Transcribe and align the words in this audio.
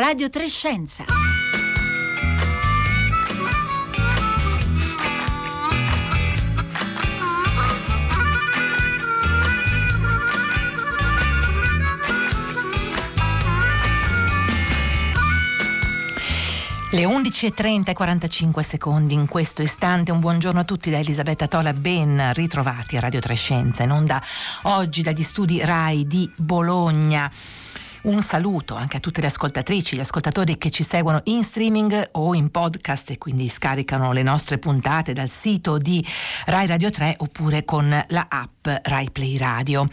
Radio 0.00 0.30
Trescenza. 0.30 1.04
Le 16.92 17.04
11.30 17.04 17.90
e 17.90 17.92
45 17.92 18.62
secondi 18.62 19.12
in 19.12 19.26
questo 19.26 19.60
istante. 19.60 20.12
Un 20.12 20.20
buongiorno 20.20 20.60
a 20.60 20.64
tutti 20.64 20.88
da 20.88 20.98
Elisabetta 20.98 21.46
Tola, 21.46 21.74
ben 21.74 22.32
ritrovati 22.32 22.96
a 22.96 23.00
Radio 23.00 23.20
Trescenza 23.20 23.82
in 23.82 23.90
onda 23.90 24.22
oggi 24.62 25.02
dagli 25.02 25.22
studi 25.22 25.62
RAI 25.62 26.06
di 26.06 26.32
Bologna. 26.36 27.30
Un 28.02 28.22
saluto 28.22 28.76
anche 28.76 28.96
a 28.96 29.00
tutte 29.00 29.20
le 29.20 29.26
ascoltatrici, 29.26 29.94
gli 29.94 30.00
ascoltatori 30.00 30.56
che 30.56 30.70
ci 30.70 30.82
seguono 30.84 31.20
in 31.24 31.44
streaming 31.44 32.08
o 32.12 32.34
in 32.34 32.50
podcast 32.50 33.10
e 33.10 33.18
quindi 33.18 33.50
scaricano 33.50 34.12
le 34.12 34.22
nostre 34.22 34.56
puntate 34.56 35.12
dal 35.12 35.28
sito 35.28 35.76
di 35.76 36.02
Rai 36.46 36.66
Radio 36.66 36.88
3 36.88 37.16
oppure 37.18 37.66
con 37.66 37.90
la 37.90 38.26
app 38.26 38.66
Rai 38.84 39.10
Play 39.10 39.36
Radio. 39.36 39.86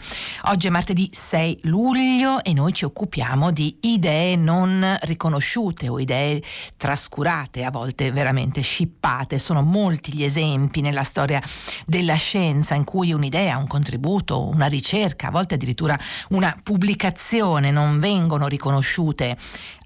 Oggi 0.44 0.68
è 0.68 0.70
martedì 0.70 1.10
6 1.12 1.60
luglio 1.64 2.42
e 2.42 2.54
noi 2.54 2.72
ci 2.72 2.86
occupiamo 2.86 3.50
di 3.50 3.76
idee 3.82 4.36
non 4.36 4.96
riconosciute 5.02 5.88
o 5.88 5.98
idee 5.98 6.42
trascurate, 6.78 7.64
a 7.64 7.70
volte 7.70 8.10
veramente 8.10 8.62
scippate. 8.62 9.38
Sono 9.38 9.60
molti 9.60 10.14
gli 10.14 10.24
esempi 10.24 10.80
nella 10.80 11.04
storia 11.04 11.42
della 11.84 12.16
scienza 12.16 12.74
in 12.74 12.84
cui 12.84 13.12
un'idea, 13.12 13.58
un 13.58 13.66
contributo, 13.66 14.46
una 14.46 14.66
ricerca, 14.66 15.28
a 15.28 15.30
volte 15.30 15.56
addirittura 15.56 15.98
una 16.30 16.58
pubblicazione 16.62 17.70
non 17.70 17.96
vengono 17.98 18.46
riconosciute 18.46 19.36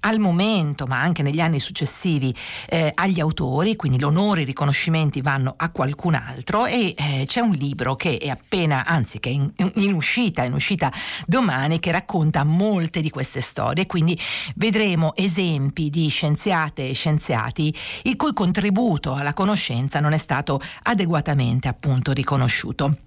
al 0.01 0.19
momento, 0.19 0.85
ma 0.85 0.99
anche 0.99 1.23
negli 1.23 1.39
anni 1.39 1.59
successivi, 1.59 2.33
eh, 2.67 2.91
agli 2.93 3.19
autori, 3.19 3.75
quindi 3.75 3.99
l'onore 3.99 4.39
e 4.39 4.43
i 4.43 4.45
riconoscimenti 4.45 5.21
vanno 5.21 5.53
a 5.55 5.69
qualcun 5.69 6.15
altro 6.15 6.65
e 6.65 6.93
eh, 6.97 7.23
c'è 7.25 7.39
un 7.39 7.51
libro 7.51 7.95
che 7.95 8.17
è 8.17 8.27
appena, 8.27 8.85
anzi 8.85 9.19
che 9.19 9.29
è 9.29 9.33
in, 9.33 9.51
in 9.75 9.93
uscita, 9.93 10.43
in 10.43 10.53
uscita 10.53 10.91
domani, 11.25 11.79
che 11.79 11.91
racconta 11.91 12.43
molte 12.43 13.01
di 13.01 13.09
queste 13.09 13.41
storie, 13.41 13.85
quindi 13.85 14.19
vedremo 14.55 15.15
esempi 15.15 15.89
di 15.89 16.09
scienziate 16.09 16.89
e 16.89 16.93
scienziati 16.93 17.73
il 18.03 18.15
cui 18.15 18.33
contributo 18.33 19.13
alla 19.13 19.33
conoscenza 19.33 19.99
non 19.99 20.13
è 20.13 20.17
stato 20.17 20.59
adeguatamente 20.83 21.67
appunto 21.67 22.11
riconosciuto. 22.11 22.97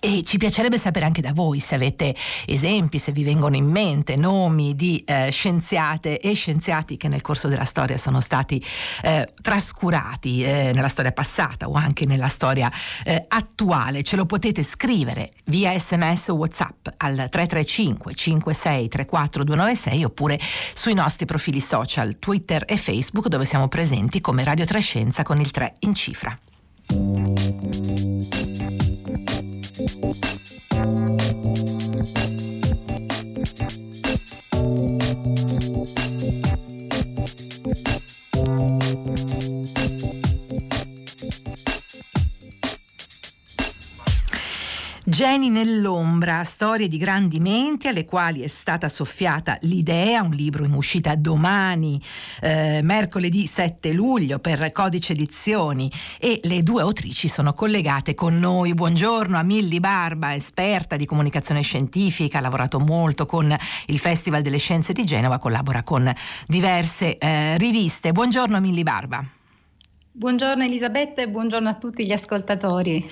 E 0.00 0.22
ci 0.24 0.36
piacerebbe 0.36 0.78
sapere 0.78 1.04
anche 1.04 1.20
da 1.20 1.32
voi 1.32 1.60
se 1.60 1.74
avete 1.74 2.14
esempi, 2.46 2.98
se 2.98 3.12
vi 3.12 3.22
vengono 3.22 3.56
in 3.56 3.66
mente 3.66 4.16
nomi 4.16 4.74
di 4.74 5.02
eh, 5.06 5.30
scienziate 5.30 6.18
e 6.20 6.34
scienziati 6.34 6.96
che 6.96 7.08
nel 7.08 7.22
corso 7.22 7.48
della 7.48 7.64
storia 7.64 7.96
sono 7.96 8.20
stati 8.20 8.62
eh, 9.02 9.28
trascurati 9.40 10.42
eh, 10.42 10.72
nella 10.74 10.88
storia 10.88 11.12
passata 11.12 11.68
o 11.68 11.74
anche 11.74 12.04
nella 12.04 12.28
storia 12.28 12.70
eh, 13.04 13.24
attuale. 13.28 14.02
Ce 14.02 14.16
lo 14.16 14.26
potete 14.26 14.62
scrivere 14.62 15.32
via 15.46 15.76
sms 15.78 16.28
o 16.28 16.34
whatsapp 16.34 16.88
al 16.98 17.14
335 17.30 18.14
56 18.14 18.88
34 18.88 19.44
296 19.44 20.04
oppure 20.04 20.38
sui 20.74 20.94
nostri 20.94 21.26
profili 21.26 21.60
social 21.60 22.18
Twitter 22.18 22.64
e 22.66 22.76
Facebook 22.76 23.28
dove 23.28 23.44
siamo 23.44 23.68
presenti 23.68 24.20
come 24.20 24.44
Radio 24.44 24.64
Trescenza 24.64 25.22
con 25.22 25.40
il 25.40 25.50
3 25.50 25.74
in 25.80 25.94
cifra. 25.94 26.36
Geni 45.26 45.50
nell'ombra, 45.50 46.44
storie 46.44 46.86
di 46.86 46.98
grandi 46.98 47.40
menti 47.40 47.88
alle 47.88 48.04
quali 48.04 48.42
è 48.42 48.46
stata 48.46 48.88
soffiata 48.88 49.58
l'idea, 49.62 50.22
un 50.22 50.30
libro 50.30 50.64
in 50.64 50.72
uscita 50.72 51.16
domani, 51.16 52.00
eh, 52.40 52.78
mercoledì 52.84 53.44
7 53.44 53.92
luglio 53.92 54.38
per 54.38 54.70
Codice 54.70 55.14
Edizioni 55.14 55.90
e 56.20 56.38
le 56.44 56.62
due 56.62 56.82
autrici 56.82 57.26
sono 57.26 57.54
collegate 57.54 58.14
con 58.14 58.38
noi. 58.38 58.72
Buongiorno 58.74 59.36
a 59.36 59.42
Milli 59.42 59.80
Barba, 59.80 60.32
esperta 60.32 60.94
di 60.94 61.06
comunicazione 61.06 61.62
scientifica, 61.62 62.38
ha 62.38 62.40
lavorato 62.40 62.78
molto 62.78 63.26
con 63.26 63.52
il 63.86 63.98
Festival 63.98 64.42
delle 64.42 64.58
Scienze 64.58 64.92
di 64.92 65.04
Genova, 65.04 65.40
collabora 65.40 65.82
con 65.82 66.08
diverse 66.46 67.16
eh, 67.16 67.58
riviste. 67.58 68.12
Buongiorno 68.12 68.60
Milli 68.60 68.84
Barba. 68.84 69.35
Buongiorno 70.18 70.64
Elisabetta 70.64 71.20
e 71.20 71.28
buongiorno 71.28 71.68
a 71.68 71.74
tutti 71.74 72.06
gli 72.06 72.12
ascoltatori. 72.12 73.06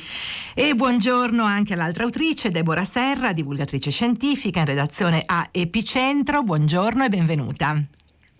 E 0.54 0.74
buongiorno 0.74 1.44
anche 1.44 1.74
all'altra 1.74 2.04
autrice, 2.04 2.50
Deborah 2.50 2.82
Serra, 2.82 3.34
divulgatrice 3.34 3.90
scientifica 3.90 4.60
in 4.60 4.64
redazione 4.64 5.22
a 5.26 5.46
Epicentro. 5.50 6.42
Buongiorno 6.42 7.04
e 7.04 7.10
benvenuta. 7.10 7.78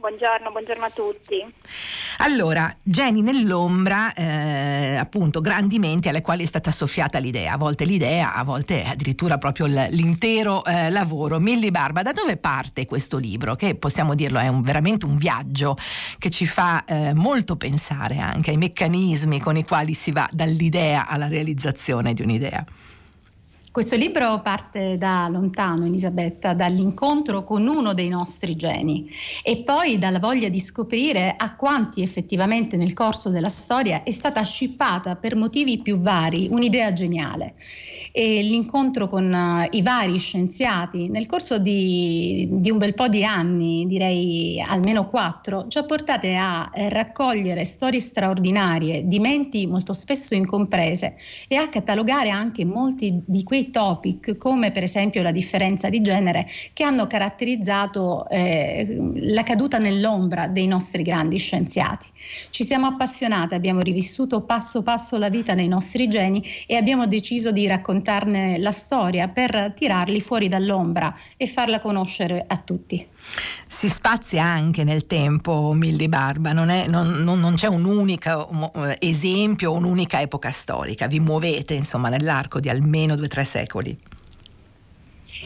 Buongiorno, 0.04 0.50
buongiorno 0.50 0.84
a 0.84 0.90
tutti. 0.90 1.42
Allora, 2.18 2.76
Geni 2.82 3.22
nell'ombra, 3.22 4.12
eh, 4.12 4.96
appunto, 4.96 5.40
grandi 5.40 5.78
menti 5.78 6.10
alle 6.10 6.20
quali 6.20 6.42
è 6.42 6.46
stata 6.46 6.70
soffiata 6.70 7.16
l'idea, 7.18 7.54
a 7.54 7.56
volte 7.56 7.86
l'idea, 7.86 8.34
a 8.34 8.44
volte 8.44 8.84
addirittura 8.84 9.38
proprio 9.38 9.64
l'intero 9.64 10.62
eh, 10.66 10.90
lavoro. 10.90 11.40
Milli 11.40 11.70
Barba, 11.70 12.02
da 12.02 12.12
dove 12.12 12.36
parte 12.36 12.84
questo 12.84 13.16
libro? 13.16 13.54
Che 13.54 13.76
possiamo 13.76 14.14
dirlo 14.14 14.40
è 14.40 14.48
un, 14.48 14.60
veramente 14.60 15.06
un 15.06 15.16
viaggio 15.16 15.74
che 16.18 16.28
ci 16.28 16.44
fa 16.44 16.84
eh, 16.84 17.14
molto 17.14 17.56
pensare 17.56 18.18
anche 18.18 18.50
ai 18.50 18.58
meccanismi 18.58 19.40
con 19.40 19.56
i 19.56 19.64
quali 19.64 19.94
si 19.94 20.12
va 20.12 20.28
dall'idea 20.30 21.06
alla 21.08 21.28
realizzazione 21.28 22.12
di 22.12 22.20
un'idea. 22.20 22.62
Questo 23.74 23.96
libro 23.96 24.40
parte 24.40 24.96
da 24.98 25.26
lontano, 25.28 25.86
Elisabetta, 25.86 26.54
dall'incontro 26.54 27.42
con 27.42 27.66
uno 27.66 27.92
dei 27.92 28.08
nostri 28.08 28.54
geni 28.54 29.10
e 29.42 29.64
poi 29.64 29.98
dalla 29.98 30.20
voglia 30.20 30.48
di 30.48 30.60
scoprire 30.60 31.34
a 31.36 31.56
quanti 31.56 32.00
effettivamente 32.00 32.76
nel 32.76 32.92
corso 32.92 33.30
della 33.30 33.48
storia 33.48 34.04
è 34.04 34.12
stata 34.12 34.40
scippata 34.44 35.16
per 35.16 35.34
motivi 35.34 35.82
più 35.82 35.98
vari 35.98 36.46
un'idea 36.52 36.92
geniale. 36.92 37.54
E 38.16 38.42
l'incontro 38.42 39.08
con 39.08 39.24
uh, 39.24 39.66
i 39.76 39.82
vari 39.82 40.18
scienziati 40.18 41.08
nel 41.08 41.26
corso 41.26 41.58
di, 41.58 42.46
di, 42.48 42.70
un 42.70 42.78
bel 42.78 42.94
po' 42.94 43.08
di 43.08 43.24
anni, 43.24 43.86
direi 43.88 44.62
almeno 44.64 45.04
quattro, 45.06 45.66
ci 45.66 45.78
ha 45.78 45.82
portate 45.82 46.36
a 46.36 46.70
eh, 46.72 46.88
raccogliere 46.90 47.64
storie 47.64 47.98
straordinarie 47.98 49.08
di 49.08 49.18
menti 49.18 49.66
molto 49.66 49.92
spesso 49.94 50.36
incomprese 50.36 51.16
e 51.48 51.56
a 51.56 51.68
catalogare 51.68 52.30
anche 52.30 52.64
molti 52.64 53.20
di 53.26 53.42
quei 53.42 53.70
topic 53.70 54.36
come 54.36 54.70
per 54.70 54.84
esempio 54.84 55.20
la 55.20 55.32
differenza 55.32 55.88
di 55.88 56.00
genere 56.00 56.46
che 56.72 56.84
hanno 56.84 57.08
caratterizzato 57.08 58.28
eh, 58.28 58.96
la 59.22 59.42
caduta 59.42 59.78
nell'ombra 59.78 60.46
dei 60.46 60.68
nostri 60.68 61.02
grandi 61.02 61.38
scienziati. 61.38 62.06
Ci 62.50 62.62
siamo 62.62 62.86
appassionati, 62.86 63.54
abbiamo 63.54 63.80
rivissuto 63.80 64.42
passo 64.42 64.84
passo 64.84 65.18
la 65.18 65.30
vita 65.30 65.54
dei 65.54 65.66
nostri 65.66 66.06
geni 66.06 66.44
e 66.68 66.76
abbiamo 66.76 67.08
deciso 67.08 67.50
di 67.50 67.66
raccontarne 68.04 68.58
la 68.58 68.70
storia 68.70 69.28
per 69.28 69.72
tirarli 69.74 70.20
fuori 70.20 70.48
dall'ombra 70.48 71.12
e 71.36 71.46
farla 71.46 71.80
conoscere 71.80 72.44
a 72.46 72.58
tutti. 72.58 73.06
Si 73.66 73.88
spazia 73.88 74.44
anche 74.44 74.84
nel 74.84 75.06
tempo 75.06 75.72
Milli 75.72 76.08
Barba, 76.08 76.52
non, 76.52 76.68
è, 76.68 76.86
non, 76.86 77.22
non, 77.22 77.40
non 77.40 77.54
c'è 77.54 77.66
un 77.66 77.86
unico 77.86 78.72
eh, 78.76 78.98
esempio, 79.00 79.72
un'unica 79.72 80.20
epoca 80.20 80.50
storica, 80.50 81.06
vi 81.06 81.20
muovete 81.20 81.72
insomma 81.72 82.10
nell'arco 82.10 82.60
di 82.60 82.68
almeno 82.68 83.16
due 83.16 83.26
o 83.26 83.28
tre 83.28 83.44
secoli. 83.44 83.98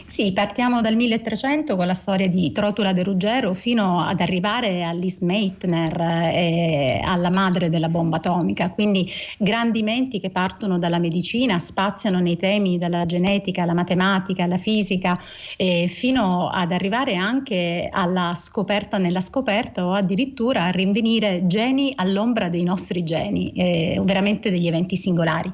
Sì, 0.05 0.33
partiamo 0.33 0.81
dal 0.81 0.95
1300 0.95 1.75
con 1.75 1.85
la 1.85 1.93
storia 1.93 2.27
di 2.27 2.51
Trotula 2.51 2.93
de 2.93 3.03
Ruggero 3.03 3.53
fino 3.53 3.99
ad 3.99 4.19
arrivare 4.19 4.83
a 4.83 4.91
Liz 4.91 5.19
Meitner 5.19 5.99
e 6.33 6.99
alla 7.03 7.29
madre 7.29 7.69
della 7.69 7.89
bomba 7.89 8.17
atomica, 8.17 8.71
quindi 8.71 9.09
grandi 9.37 9.83
menti 9.83 10.19
che 10.19 10.29
partono 10.29 10.79
dalla 10.79 10.97
medicina, 10.99 11.59
spaziano 11.59 12.19
nei 12.19 12.37
temi 12.37 12.77
dalla 12.77 13.05
genetica, 13.05 13.63
alla 13.63 13.75
matematica, 13.75 14.43
alla 14.43 14.57
fisica, 14.57 15.17
fino 15.87 16.49
ad 16.49 16.71
arrivare 16.71 17.15
anche 17.15 17.87
alla 17.91 18.33
scoperta 18.35 18.97
nella 18.97 19.21
scoperta 19.21 19.85
o 19.85 19.93
addirittura 19.93 20.63
a 20.63 20.69
rinvenire 20.69 21.45
geni 21.45 21.93
all'ombra 21.95 22.49
dei 22.49 22.63
nostri 22.63 23.03
geni, 23.03 23.51
veramente 24.03 24.49
degli 24.49 24.67
eventi 24.67 24.95
singolari. 24.95 25.51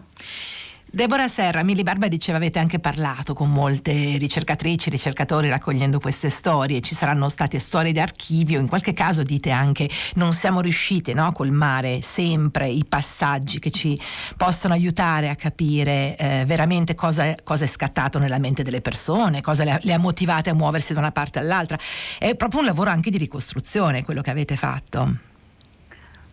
Deborah 0.88 1.28
Serra, 1.28 1.64
Mili 1.64 1.84
Barba 1.84 2.08
diceva 2.08 2.38
avete 2.38 2.60
anche 2.60 2.80
parlato 2.80 3.34
con 3.34 3.52
molte 3.52 3.92
ricercatrici, 4.18 4.90
ricercatori 4.90 5.50
raccogliendo 5.50 6.00
queste 6.00 6.30
storie, 6.30 6.80
ci 6.80 6.96
saranno 6.96 7.28
state 7.28 7.60
storie 7.60 7.92
di 7.92 8.00
archivio, 8.00 8.60
in 8.60 8.68
qualche 8.68 8.94
caso 8.94 9.24
dite 9.24 9.50
anche 9.50 9.90
non 10.14 10.32
siamo 10.32 10.62
riusciti 10.62 11.14
no, 11.14 11.26
a 11.26 11.32
colmare 11.34 12.02
sempre 12.02 12.68
i 12.68 12.86
passaggi 12.88 13.60
che 13.60 13.72
ci 13.72 14.00
possono 14.38 14.74
aiutare 14.74 15.30
a 15.30 15.36
capire 15.36 16.16
eh, 16.18 16.44
veramente 16.46 16.96
cosa, 16.96 17.36
cosa, 17.44 17.66
è 17.66 17.68
scattato 17.68 18.18
nella 18.20 18.40
mente 18.40 18.64
delle 18.64 18.80
persone, 18.80 19.42
cosa 19.42 19.66
le 19.66 19.72
ha, 19.72 19.80
le 19.82 19.92
ha 19.92 20.00
motivate 20.00 20.52
a 20.52 20.54
muoversi 20.54 20.94
da 20.94 21.00
una 21.00 21.12
parte 21.12 21.40
all'altra. 21.40 21.78
È 22.18 22.36
proprio 22.36 22.62
un 22.62 22.68
lavoro 22.68 22.92
anche 22.92 23.10
di 23.10 23.18
ricostruzione 23.18 24.06
quello 24.06 24.22
che 24.22 24.30
avete 24.30 24.56
fatto. 24.56 25.14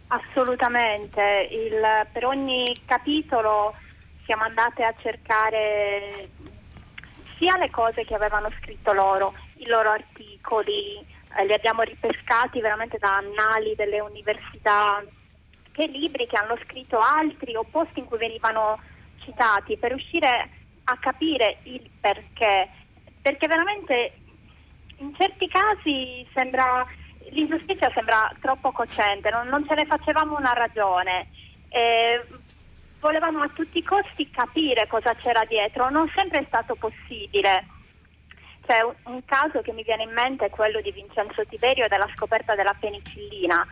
Assolutamente, 0.09 1.49
Il, 1.51 2.07
per 2.13 2.27
ogni 2.27 2.81
capitolo 2.85 3.75
siamo 4.25 4.45
andate 4.45 4.85
a 4.85 4.95
cercare 5.01 6.29
sia 7.39 7.57
le 7.57 7.71
cose 7.71 8.05
che 8.05 8.15
avevano 8.15 8.51
scritto 8.61 8.93
loro, 8.93 9.35
i 9.57 9.67
loro 9.67 9.91
articoli, 9.91 10.97
eh, 11.37 11.45
li 11.45 11.53
abbiamo 11.53 11.83
ripescati 11.83 12.61
veramente 12.61 12.99
da 12.99 13.17
annali 13.17 13.75
delle 13.75 14.01
università, 14.01 15.03
che 15.73 15.87
libri 15.87 16.27
che 16.27 16.37
hanno 16.37 16.57
scritto 16.65 16.99
altri 16.99 17.57
o 17.57 17.65
posti 17.65 17.99
in 17.99 18.05
cui 18.05 18.19
venivano 18.19 18.79
citati 19.25 19.77
per 19.77 19.93
riuscire 19.93 20.51
a 20.85 20.97
capire 20.99 21.59
il 21.65 21.89
perché, 22.01 22.69
perché 23.21 23.47
veramente 23.47 24.13
in 24.99 25.15
certi 25.17 25.49
casi 25.49 26.27
sembra, 26.35 26.87
l'ingiustizia 27.31 27.91
sembra 27.95 28.33
troppo 28.41 28.71
cocente, 28.73 29.31
non, 29.31 29.49
non 29.49 29.67
ce 29.67 29.75
ne 29.75 29.87
facevamo 29.87 30.37
una 30.37 30.53
ragione. 30.53 31.29
Eh, 31.69 32.21
volevamo 33.03 33.43
a 33.43 33.49
tutti 33.49 33.79
i 33.79 33.83
costi 33.83 34.31
capire 34.31 34.87
cosa 34.87 35.13
c'era 35.15 35.45
dietro, 35.45 35.91
non 35.91 36.09
sempre 36.15 36.39
è 36.39 36.45
stato 36.47 36.77
possibile. 36.77 37.67
C'è 38.65 38.79
un, 39.05 39.25
caso 39.25 39.61
che 39.61 39.73
mi 39.73 39.83
viene 39.83 40.05
in 40.05 40.13
mente 40.13 40.47
è 40.47 40.51
quello 40.51 40.81
di 40.81 40.93
Vincenzo 40.93 41.45
Tiberio 41.45 41.89
della 41.89 42.09
scoperta 42.15 42.55
della 42.55 42.77
penicillina, 42.79 43.67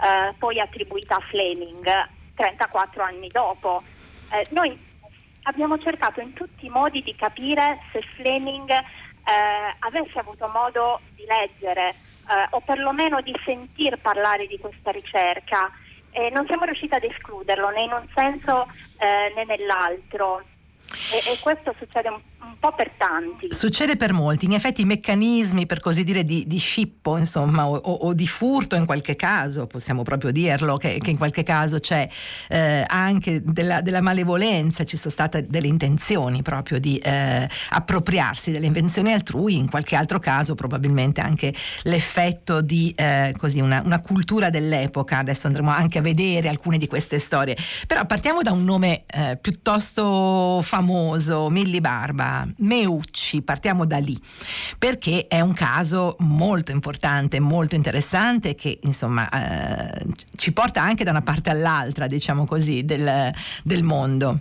eh, 0.00 0.32
poi 0.38 0.60
attribuita 0.60 1.16
a 1.16 1.24
Fleming 1.28 2.08
34 2.36 3.02
anni 3.02 3.26
dopo. 3.26 3.82
Eh, 4.30 4.46
noi 4.52 4.78
abbiamo 5.42 5.76
cercato 5.78 6.20
in 6.20 6.32
tutti 6.34 6.66
i 6.66 6.70
modi 6.70 7.02
di 7.02 7.16
capire 7.16 7.80
se 7.90 8.00
Fleming 8.14 8.70
eh, 8.70 8.84
avesse 9.80 10.20
avuto 10.20 10.48
modo 10.54 11.00
di 11.16 11.24
leggere 11.26 11.88
eh, 11.88 12.46
o 12.50 12.60
perlomeno 12.60 13.20
di 13.22 13.34
sentir 13.44 13.98
parlare 13.98 14.46
di 14.46 14.56
questa 14.56 14.92
ricerca 14.92 15.68
e 16.10 16.30
non 16.30 16.46
siamo 16.46 16.64
riusciti 16.64 16.94
ad 16.94 17.04
escluderlo 17.04 17.68
né 17.70 17.82
in 17.82 17.92
un 17.92 18.06
senso 18.14 18.66
eh, 18.98 19.32
né 19.34 19.44
nell'altro. 19.44 20.42
E, 21.12 21.32
e, 21.32 21.38
questo 21.40 21.74
succede 21.78 22.08
un, 22.08 22.20
un, 22.40 22.56
po' 22.58 22.72
per 22.74 22.92
tanti. 22.96 23.52
Succede 23.52 23.96
per 23.96 24.12
molti, 24.12 24.46
in 24.46 24.52
effetti 24.52 24.82
i 24.82 24.84
meccanismi 24.84 25.66
per 25.66 25.80
così 25.80 26.04
dire 26.04 26.24
di, 26.24 26.44
di 26.46 26.58
scippo 26.58 27.16
insomma 27.16 27.68
o, 27.68 27.76
o, 27.76 28.12
di 28.12 28.26
furto 28.26 28.76
in 28.76 28.86
qualche 28.86 29.16
caso, 29.16 29.66
possiamo 29.66 30.02
proprio 30.02 30.30
dirlo, 30.30 30.76
che, 30.76 30.98
che 30.98 31.10
in 31.10 31.18
qualche 31.18 31.42
caso 31.42 31.78
c'è 31.78 32.08
eh, 32.48 32.84
anche 32.86 33.42
della, 33.44 33.80
della, 33.80 34.00
malevolenza, 34.00 34.84
ci 34.84 34.96
sono 34.96 35.10
state 35.10 35.46
delle 35.46 35.66
intenzioni 35.66 36.42
proprio 36.42 36.78
di 36.78 36.96
eh, 36.98 37.48
appropriarsi 37.70 38.50
delle 38.50 38.66
invenzioni 38.66 39.12
altrui, 39.12 39.56
in 39.56 39.68
qualche 39.68 39.96
altro 39.96 40.18
caso 40.18 40.54
probabilmente 40.54 41.20
anche 41.20 41.54
l'effetto 41.82 42.60
di 42.60 42.92
eh, 42.96 43.34
così 43.36 43.60
una, 43.60 43.82
una 43.84 44.00
cultura 44.00 44.50
dell'epoca, 44.50 45.18
adesso 45.18 45.46
andremo 45.46 45.70
anche 45.70 45.98
a 45.98 46.02
vedere 46.02 46.48
alcune 46.48 46.78
di 46.78 46.86
queste 46.86 47.18
storie, 47.18 47.56
però 47.86 48.04
partiamo 48.06 48.42
da 48.42 48.52
un 48.52 48.64
nome 48.64 49.04
eh, 49.06 49.38
piuttosto 49.40 50.60
famoso 50.62 51.50
Milli 51.50 51.80
Barba, 51.80 52.27
Meucci, 52.56 53.42
partiamo 53.42 53.86
da 53.86 53.98
lì, 53.98 54.18
perché 54.78 55.26
è 55.28 55.40
un 55.40 55.52
caso 55.52 56.16
molto 56.20 56.72
importante, 56.72 57.40
molto 57.40 57.74
interessante 57.74 58.54
che 58.54 58.78
insomma 58.82 59.28
eh, 59.28 60.06
ci 60.36 60.52
porta 60.52 60.82
anche 60.82 61.04
da 61.04 61.10
una 61.10 61.22
parte 61.22 61.50
all'altra, 61.50 62.06
diciamo 62.06 62.44
così, 62.44 62.84
del, 62.84 63.32
del 63.62 63.82
mondo. 63.82 64.40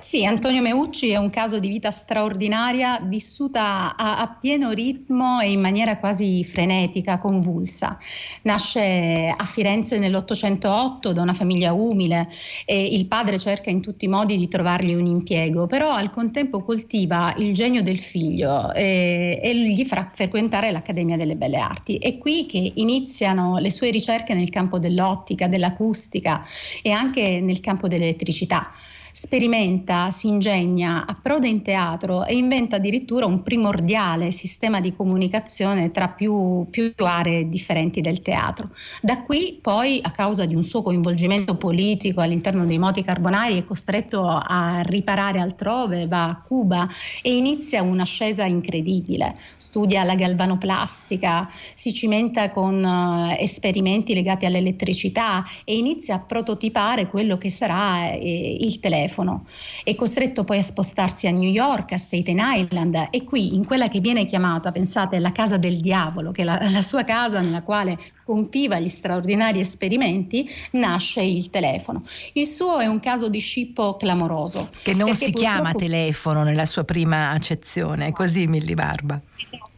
Sì, 0.00 0.24
Antonio 0.24 0.60
Meucci 0.60 1.10
è 1.10 1.16
un 1.16 1.30
caso 1.30 1.58
di 1.58 1.68
vita 1.68 1.90
straordinaria, 1.90 3.00
vissuta 3.04 3.96
a, 3.96 4.18
a, 4.18 4.36
pieno 4.40 4.70
ritmo 4.70 5.40
e 5.40 5.50
in 5.52 5.60
maniera 5.60 5.98
quasi 5.98 6.44
frenetica, 6.44 7.18
convulsa. 7.18 7.96
Nasce 8.42 9.34
a 9.36 9.44
Firenze 9.44 9.98
nell'808 9.98 11.10
da 11.10 11.22
una 11.22 11.34
famiglia 11.34 11.72
umile 11.72 12.28
e 12.64 12.84
il 12.84 13.06
padre 13.06 13.38
cerca 13.38 13.70
in 13.70 13.80
tutti 13.80 14.04
i 14.04 14.08
modi 14.08 14.36
di 14.36 14.48
trovargli 14.48 14.94
un 14.94 15.06
impiego, 15.06 15.66
però 15.66 15.92
al 15.92 16.10
contempo 16.10 16.62
coltiva 16.62 17.32
il 17.38 17.54
genio 17.54 17.82
del 17.82 17.98
figlio 17.98 18.72
e, 18.72 19.40
e 19.42 19.56
gli 19.56 19.84
farà 19.84 20.10
frequentare 20.12 20.70
l'Accademia 20.70 21.16
delle 21.16 21.36
Belle 21.36 21.58
Arti. 21.58 21.96
È 21.96 22.18
qui 22.18 22.46
che 22.46 22.72
iniziano 22.74 23.58
le 23.58 23.70
sue 23.70 23.90
ricerche 23.90 24.34
nel 24.34 24.50
campo 24.50 24.78
dell'ottica, 24.78 25.48
dell'acustica 25.48 26.44
e 26.82 26.90
anche 26.90 27.40
nel 27.40 27.60
campo 27.60 27.88
dell'elettricità 27.88 28.70
sperimenta, 29.14 30.10
si 30.10 30.26
ingegna, 30.26 31.06
approda 31.06 31.46
in 31.46 31.62
teatro 31.62 32.24
e 32.24 32.34
inventa 32.34 32.76
addirittura 32.76 33.26
un 33.26 33.42
primordiale 33.42 34.32
sistema 34.32 34.80
di 34.80 34.92
comunicazione 34.92 35.92
tra 35.92 36.08
più, 36.08 36.66
più 36.68 36.92
aree 36.96 37.48
differenti 37.48 38.00
del 38.00 38.22
teatro. 38.22 38.70
Da 39.00 39.22
qui 39.22 39.56
poi, 39.62 40.00
a 40.02 40.10
causa 40.10 40.46
di 40.46 40.56
un 40.56 40.64
suo 40.64 40.82
coinvolgimento 40.82 41.56
politico 41.56 42.22
all'interno 42.22 42.64
dei 42.64 42.76
moti 42.76 43.04
carbonari, 43.04 43.56
è 43.56 43.62
costretto 43.62 44.26
a 44.26 44.80
riparare 44.82 45.38
altrove, 45.38 46.08
va 46.08 46.24
a 46.24 46.40
Cuba 46.40 46.88
e 47.22 47.36
inizia 47.36 47.82
un'ascesa 47.82 48.44
incredibile. 48.46 49.32
Studia 49.56 50.02
la 50.02 50.16
galvanoplastica, 50.16 51.48
si 51.48 51.92
cimenta 51.92 52.50
con 52.50 52.82
uh, 52.82 53.36
esperimenti 53.38 54.12
legati 54.12 54.44
all'elettricità 54.44 55.44
e 55.64 55.76
inizia 55.76 56.16
a 56.16 56.24
prototipare 56.24 57.06
quello 57.06 57.38
che 57.38 57.48
sarà 57.48 58.10
eh, 58.10 58.56
il 58.58 58.80
telefono 58.80 59.02
telefono. 59.04 59.44
È 59.82 59.94
costretto 59.94 60.44
poi 60.44 60.58
a 60.58 60.62
spostarsi 60.62 61.26
a 61.26 61.30
New 61.30 61.50
York, 61.50 61.92
a 61.92 61.98
Staten 61.98 62.40
Island 62.40 63.08
e 63.10 63.24
qui 63.24 63.54
in 63.54 63.64
quella 63.64 63.88
che 63.88 64.00
viene 64.00 64.24
chiamata, 64.24 64.72
pensate, 64.72 65.18
la 65.18 65.32
casa 65.32 65.56
del 65.56 65.78
diavolo, 65.80 66.30
che 66.30 66.42
è 66.42 66.44
la, 66.44 66.58
la 66.70 66.82
sua 66.82 67.04
casa 67.04 67.40
nella 67.40 67.62
quale 67.62 67.98
compiva 68.24 68.78
gli 68.78 68.88
straordinari 68.88 69.60
esperimenti, 69.60 70.48
nasce 70.72 71.22
il 71.22 71.50
telefono. 71.50 72.02
Il 72.32 72.46
suo 72.46 72.78
è 72.78 72.86
un 72.86 73.00
caso 73.00 73.28
di 73.28 73.38
scippo 73.38 73.96
clamoroso. 73.96 74.70
Che 74.82 74.94
non 74.94 75.14
si 75.14 75.30
chiama 75.30 75.72
telefono 75.72 76.42
nella 76.42 76.66
sua 76.66 76.84
prima 76.84 77.30
accezione, 77.30 78.12
così 78.12 78.46
Milli 78.46 78.74
Barba. 78.74 79.20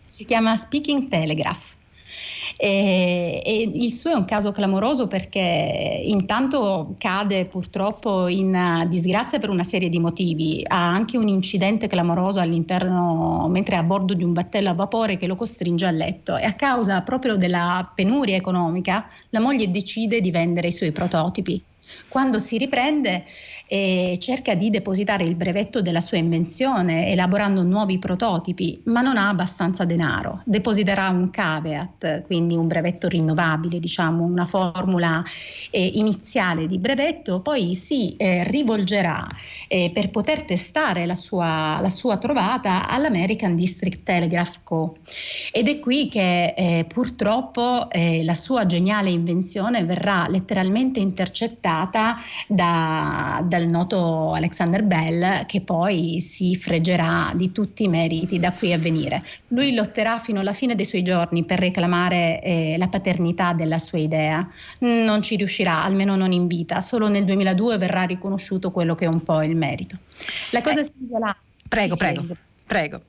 Si 0.04 0.24
chiama 0.24 0.56
Speaking 0.56 1.08
Telegraph. 1.08 1.75
E, 2.56 3.42
e, 3.44 3.70
il 3.72 3.92
suo 3.92 4.10
è 4.10 4.14
un 4.14 4.24
caso 4.24 4.52
clamoroso 4.52 5.06
perché 5.06 6.00
intanto 6.04 6.94
cade 6.98 7.46
purtroppo 7.46 8.28
in 8.28 8.84
disgrazia 8.88 9.38
per 9.38 9.50
una 9.50 9.64
serie 9.64 9.88
di 9.88 9.98
motivi, 9.98 10.62
ha 10.66 10.88
anche 10.88 11.16
un 11.16 11.28
incidente 11.28 11.86
clamoroso 11.86 12.40
all'interno 12.40 13.46
mentre 13.50 13.76
è 13.76 13.78
a 13.78 13.82
bordo 13.82 14.14
di 14.14 14.24
un 14.24 14.32
battello 14.32 14.70
a 14.70 14.74
vapore 14.74 15.16
che 15.16 15.26
lo 15.26 15.34
costringe 15.34 15.86
a 15.86 15.90
letto 15.90 16.36
e 16.36 16.44
a 16.44 16.54
causa 16.54 17.02
proprio 17.02 17.36
della 17.36 17.90
penuria 17.94 18.36
economica 18.36 19.06
la 19.30 19.40
moglie 19.40 19.70
decide 19.70 20.20
di 20.20 20.30
vendere 20.30 20.68
i 20.68 20.72
suoi 20.72 20.92
prototipi. 20.92 21.62
Quando 22.16 22.38
si 22.38 22.56
riprende 22.56 23.26
e 23.68 24.16
cerca 24.18 24.54
di 24.54 24.70
depositare 24.70 25.24
il 25.24 25.34
brevetto 25.34 25.82
della 25.82 26.00
sua 26.00 26.16
invenzione 26.16 27.10
elaborando 27.10 27.62
nuovi 27.62 27.98
prototipi, 27.98 28.80
ma 28.84 29.02
non 29.02 29.18
ha 29.18 29.28
abbastanza 29.28 29.84
denaro. 29.84 30.40
Depositerà 30.44 31.10
un 31.10 31.28
caveat, 31.28 32.22
quindi 32.22 32.54
un 32.54 32.68
brevetto 32.68 33.06
rinnovabile, 33.06 33.80
diciamo 33.80 34.24
una 34.24 34.46
formula 34.46 35.22
eh, 35.70 35.90
iniziale 35.94 36.66
di 36.66 36.78
brevetto, 36.78 37.40
poi 37.40 37.74
si 37.74 38.16
eh, 38.16 38.44
rivolgerà 38.44 39.26
eh, 39.68 39.90
per 39.92 40.08
poter 40.08 40.44
testare 40.44 41.04
la 41.04 41.16
sua, 41.16 41.76
la 41.82 41.90
sua, 41.90 42.16
trovata 42.16 42.88
all'American 42.88 43.54
District 43.54 44.02
Telegraph 44.04 44.60
Co. 44.62 44.96
Ed 45.52 45.68
è 45.68 45.80
qui 45.80 46.08
che 46.08 46.54
eh, 46.56 46.86
purtroppo 46.88 47.90
eh, 47.90 48.24
la 48.24 48.34
sua 48.34 48.64
geniale 48.64 49.10
invenzione 49.10 49.84
verrà 49.84 50.26
letteralmente 50.28 50.98
intercettata 50.98 52.05
da, 52.46 53.42
da 53.42 53.56
dal 53.56 53.66
noto 53.66 54.32
Alexander 54.32 54.82
Bell 54.82 55.46
che 55.46 55.60
poi 55.60 56.20
si 56.20 56.54
freggerà 56.56 57.32
di 57.34 57.52
tutti 57.52 57.84
i 57.84 57.88
meriti 57.88 58.38
da 58.38 58.52
qui 58.52 58.72
a 58.72 58.78
venire. 58.78 59.22
Lui 59.48 59.74
lotterà 59.74 60.18
fino 60.18 60.40
alla 60.40 60.52
fine 60.52 60.74
dei 60.74 60.84
suoi 60.84 61.02
giorni 61.02 61.44
per 61.44 61.58
reclamare 61.58 62.42
eh, 62.42 62.74
la 62.78 62.88
paternità 62.88 63.52
della 63.52 63.78
sua 63.78 63.98
idea. 63.98 64.46
Non 64.80 65.22
ci 65.22 65.36
riuscirà, 65.36 65.82
almeno 65.82 66.16
non 66.16 66.32
in 66.32 66.46
vita. 66.46 66.80
Solo 66.80 67.08
nel 67.08 67.24
2002 67.24 67.78
verrà 67.78 68.02
riconosciuto 68.02 68.70
quello 68.70 68.94
che 68.94 69.06
è 69.06 69.08
un 69.08 69.22
po' 69.22 69.42
il 69.42 69.56
merito. 69.56 69.96
La 70.50 70.60
cosa 70.60 70.80
eh, 70.80 70.84
singolare. 70.84 71.38
Prego, 71.68 71.96
prego, 71.96 72.22
prego. 72.66 73.00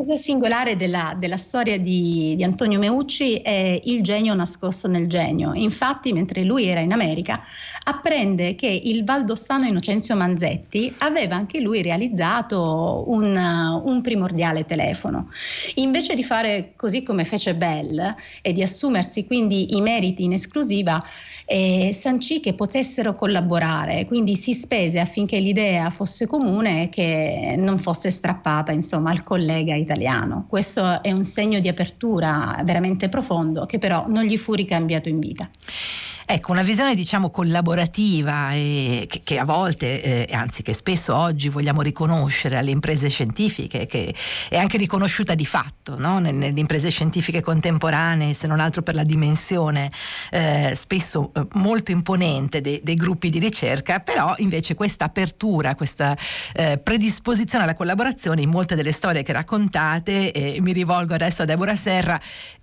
Cosa 0.00 0.16
singolare 0.16 0.76
della, 0.76 1.14
della 1.18 1.36
storia 1.36 1.78
di, 1.78 2.32
di, 2.34 2.42
Antonio 2.42 2.78
Meucci 2.78 3.34
è 3.34 3.78
il 3.84 4.02
genio 4.02 4.32
nascosto 4.32 4.88
nel 4.88 5.06
genio. 5.06 5.52
Infatti, 5.52 6.14
mentre 6.14 6.42
lui 6.42 6.68
era 6.68 6.80
in 6.80 6.92
America, 6.92 7.38
apprende 7.84 8.54
che 8.54 8.66
il 8.66 9.04
valdostano 9.04 9.66
Innocenzio 9.66 10.16
Manzetti 10.16 10.94
aveva 10.98 11.36
anche 11.36 11.60
lui 11.60 11.82
realizzato 11.82 13.04
un, 13.08 13.36
un 13.84 14.00
primordiale 14.00 14.64
telefono. 14.64 15.28
Invece 15.74 16.14
di 16.14 16.24
fare 16.24 16.72
così 16.76 17.02
come 17.02 17.26
fece 17.26 17.54
Bell 17.54 18.14
e 18.40 18.52
di 18.54 18.62
assumersi 18.62 19.26
quindi 19.26 19.76
i 19.76 19.82
meriti 19.82 20.24
in 20.24 20.32
esclusiva, 20.32 21.04
eh, 21.44 21.90
sancì 21.92 22.40
che 22.40 22.54
potessero 22.54 23.14
collaborare, 23.14 24.06
quindi 24.06 24.34
si 24.34 24.54
spese 24.54 24.98
affinché 24.98 25.40
l'idea 25.40 25.90
fosse 25.90 26.26
comune 26.26 26.84
e 26.84 26.88
che 26.88 27.56
non 27.58 27.76
fosse 27.76 28.10
strappata 28.10 28.72
insomma, 28.72 29.10
al 29.10 29.22
collega 29.22 29.74
italiano. 29.74 29.88
Questo 30.48 31.02
è 31.02 31.12
un 31.12 31.24
segno 31.24 31.60
di 31.60 31.68
apertura 31.68 32.60
veramente 32.64 33.08
profondo 33.08 33.66
che 33.66 33.78
però 33.78 34.04
non 34.08 34.24
gli 34.24 34.36
fu 34.36 34.54
ricambiato 34.54 35.08
in 35.08 35.18
vita. 35.18 35.48
Ecco, 36.26 36.52
una 36.52 36.62
visione 36.62 36.94
diciamo 36.94 37.30
collaborativa 37.30 38.52
e 38.52 39.06
che, 39.08 39.20
che 39.24 39.38
a 39.38 39.44
volte, 39.44 40.26
eh, 40.26 40.34
anzi 40.34 40.62
che 40.62 40.74
spesso 40.74 41.16
oggi 41.16 41.48
vogliamo 41.48 41.82
riconoscere 41.82 42.56
alle 42.56 42.70
imprese 42.70 43.08
scientifiche, 43.08 43.86
che 43.86 44.14
è 44.48 44.56
anche 44.56 44.76
riconosciuta 44.76 45.34
di 45.34 45.46
fatto 45.46 45.98
no? 45.98 46.18
nelle 46.18 46.52
imprese 46.54 46.90
scientifiche 46.90 47.40
contemporanee, 47.40 48.34
se 48.34 48.46
non 48.46 48.60
altro 48.60 48.82
per 48.82 48.94
la 48.94 49.04
dimensione 49.04 49.90
eh, 50.30 50.72
spesso 50.74 51.32
eh, 51.34 51.46
molto 51.54 51.90
imponente 51.90 52.60
dei, 52.60 52.80
dei, 52.82 52.94
gruppi 52.94 53.30
di 53.30 53.38
ricerca, 53.38 54.00
però 54.00 54.34
invece 54.38 54.74
questa 54.74 55.06
apertura, 55.06 55.74
questa 55.74 56.16
eh, 56.52 56.78
predisposizione 56.78 57.64
alla 57.64 57.74
collaborazione 57.74 58.42
in 58.42 58.50
molte 58.50 58.74
delle 58.74 58.92
storie 58.92 59.22
che 59.22 59.32
raccontate, 59.32 60.32
e 60.32 60.60
mi 60.60 60.72
rivolgo 60.72 61.14
adesso 61.14 61.42
a 61.42 61.44
Deborah 61.44 61.76
Serra, 61.76 62.20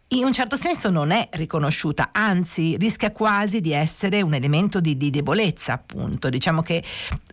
in 0.09 0.23
un 0.23 0.31
certo 0.31 0.55
senso 0.55 0.89
non 0.89 1.11
è 1.11 1.27
riconosciuta, 1.31 2.09
anzi 2.13 2.77
rischia 2.77 3.11
quasi 3.11 3.59
di 3.59 3.73
essere 3.73 4.21
un 4.21 4.33
elemento 4.33 4.79
di, 4.79 4.95
di 4.95 5.09
debolezza, 5.09 5.73
appunto. 5.73 6.29
Diciamo 6.29 6.61
che 6.61 6.81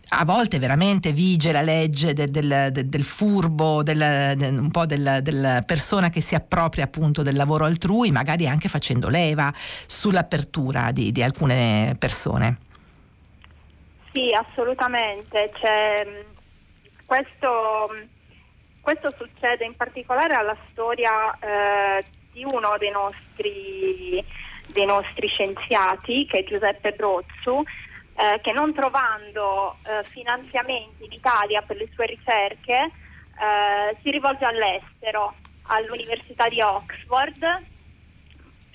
a 0.09 0.25
volte 0.25 0.59
veramente 0.59 1.13
vige 1.13 1.53
la 1.53 1.61
legge 1.61 2.13
del, 2.13 2.29
del, 2.29 2.69
del, 2.71 2.85
del 2.87 3.03
furbo, 3.03 3.81
un 3.85 4.69
po' 4.71 4.85
della 4.85 5.63
persona 5.65 6.09
che 6.09 6.19
si 6.19 6.35
appropria 6.35 6.83
appunto 6.83 7.23
del 7.23 7.35
lavoro 7.35 7.63
altrui, 7.63 8.11
magari 8.11 8.45
anche 8.47 8.67
facendo 8.67 9.07
leva 9.07 9.53
sull'apertura 9.55 10.91
di, 10.91 11.13
di 11.13 11.23
alcune 11.23 11.95
persone. 11.97 12.57
Sì, 14.11 14.33
assolutamente. 14.33 15.51
Cioè, 15.59 16.23
questo, 17.05 17.93
questo, 18.79 19.13
succede 19.17 19.65
in 19.65 19.75
particolare 19.75 20.33
alla 20.35 20.55
storia 20.71 21.37
eh, 21.39 22.03
di 22.35 22.43
uno 22.43 22.75
dei 22.77 22.91
nostri, 22.91 24.21
dei 24.67 24.85
nostri 24.85 25.27
scienziati, 25.27 26.25
che 26.25 26.39
è 26.39 26.43
Giuseppe 26.43 26.91
Brozzu, 26.91 27.63
eh, 28.17 28.41
che 28.41 28.51
non 28.51 28.73
trovando 28.73 29.77
eh, 29.87 30.03
finanziamenti 30.03 31.05
in 31.05 31.13
Italia 31.13 31.61
per 31.61 31.77
le 31.77 31.87
sue 31.93 32.05
ricerche 32.07 32.91
eh, 33.37 33.97
si 34.01 34.11
rivolge 34.11 34.43
all'estero, 34.43 35.33
all'Università 35.67 36.47
di 36.49 36.61
Oxford. 36.61 37.73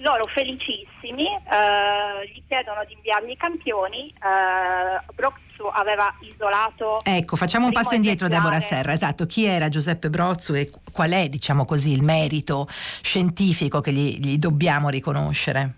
Loro 0.00 0.26
felicissimi 0.28 1.26
eh, 1.26 2.32
gli 2.32 2.42
chiedono 2.48 2.82
di 2.86 2.94
inviargli 2.94 3.30
i 3.30 3.36
campioni. 3.36 4.08
Eh, 4.08 5.12
Brozzu 5.14 5.66
aveva 5.72 6.14
isolato. 6.20 7.00
Ecco, 7.04 7.36
facciamo 7.36 7.66
un 7.66 7.72
passo 7.72 7.94
indietro, 7.94 8.28
Deborah 8.28 8.60
Serra. 8.60 8.92
Esatto, 8.92 9.26
chi 9.26 9.44
era 9.44 9.68
Giuseppe 9.68 10.08
Brozzu 10.08 10.54
e 10.54 10.70
qual 10.90 11.10
è, 11.10 11.28
diciamo 11.28 11.66
così, 11.66 11.92
il 11.92 12.02
merito 12.02 12.66
scientifico 12.68 13.80
che 13.80 13.92
gli, 13.92 14.18
gli 14.18 14.38
dobbiamo 14.38 14.88
riconoscere? 14.88 15.74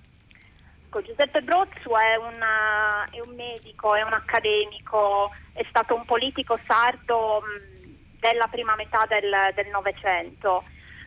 Ecco, 0.86 1.02
Giuseppe 1.02 1.40
Brozzu 1.40 1.90
è, 1.90 2.16
una, 2.16 3.06
è, 3.10 3.18
un 3.18 3.34
medico, 3.34 3.94
è 3.94 4.02
un 4.02 4.12
accademico, 4.12 5.30
è 5.54 5.64
stato 5.68 5.94
un 5.94 6.04
politico 6.04 6.58
sardo 6.64 7.40
mh, 7.40 8.18
della 8.20 8.46
prima 8.46 8.76
metà 8.76 9.04
del 9.08 9.68
Novecento, 9.72 10.62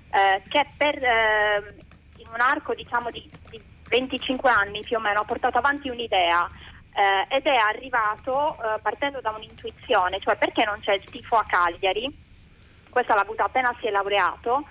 eh, 0.10 0.42
che 0.50 0.66
per, 0.76 1.04
eh, 1.04 1.76
un 2.36 2.42
arco 2.42 2.74
diciamo, 2.75 3.10
di, 3.10 3.27
di 3.50 3.62
25 3.89 4.50
anni 4.50 4.82
più 4.82 4.98
o 4.98 5.00
meno 5.00 5.22
ha 5.22 5.25
portato 5.25 5.58
avanti 5.58 5.89
un'idea 5.89 6.48
eh, 6.94 7.36
ed 7.36 7.46
è 7.46 7.56
arrivato 7.56 8.54
eh, 8.54 8.80
partendo 8.82 9.22
da 9.22 9.32
un'intuizione, 9.32 10.20
cioè 10.20 10.36
perché 10.36 10.63
non 10.65 10.80
c'è 10.82 10.94
il 10.94 11.04
tifo 11.04 11.38
a 11.38 11.46
Cagliari, 11.46 12.13
questa 12.89 13.15
l'ha 13.15 13.22
avuta 13.22 13.46
appena 13.46 13.75
si 13.80 13.88
è 13.88 13.92
laureato, 13.92 14.65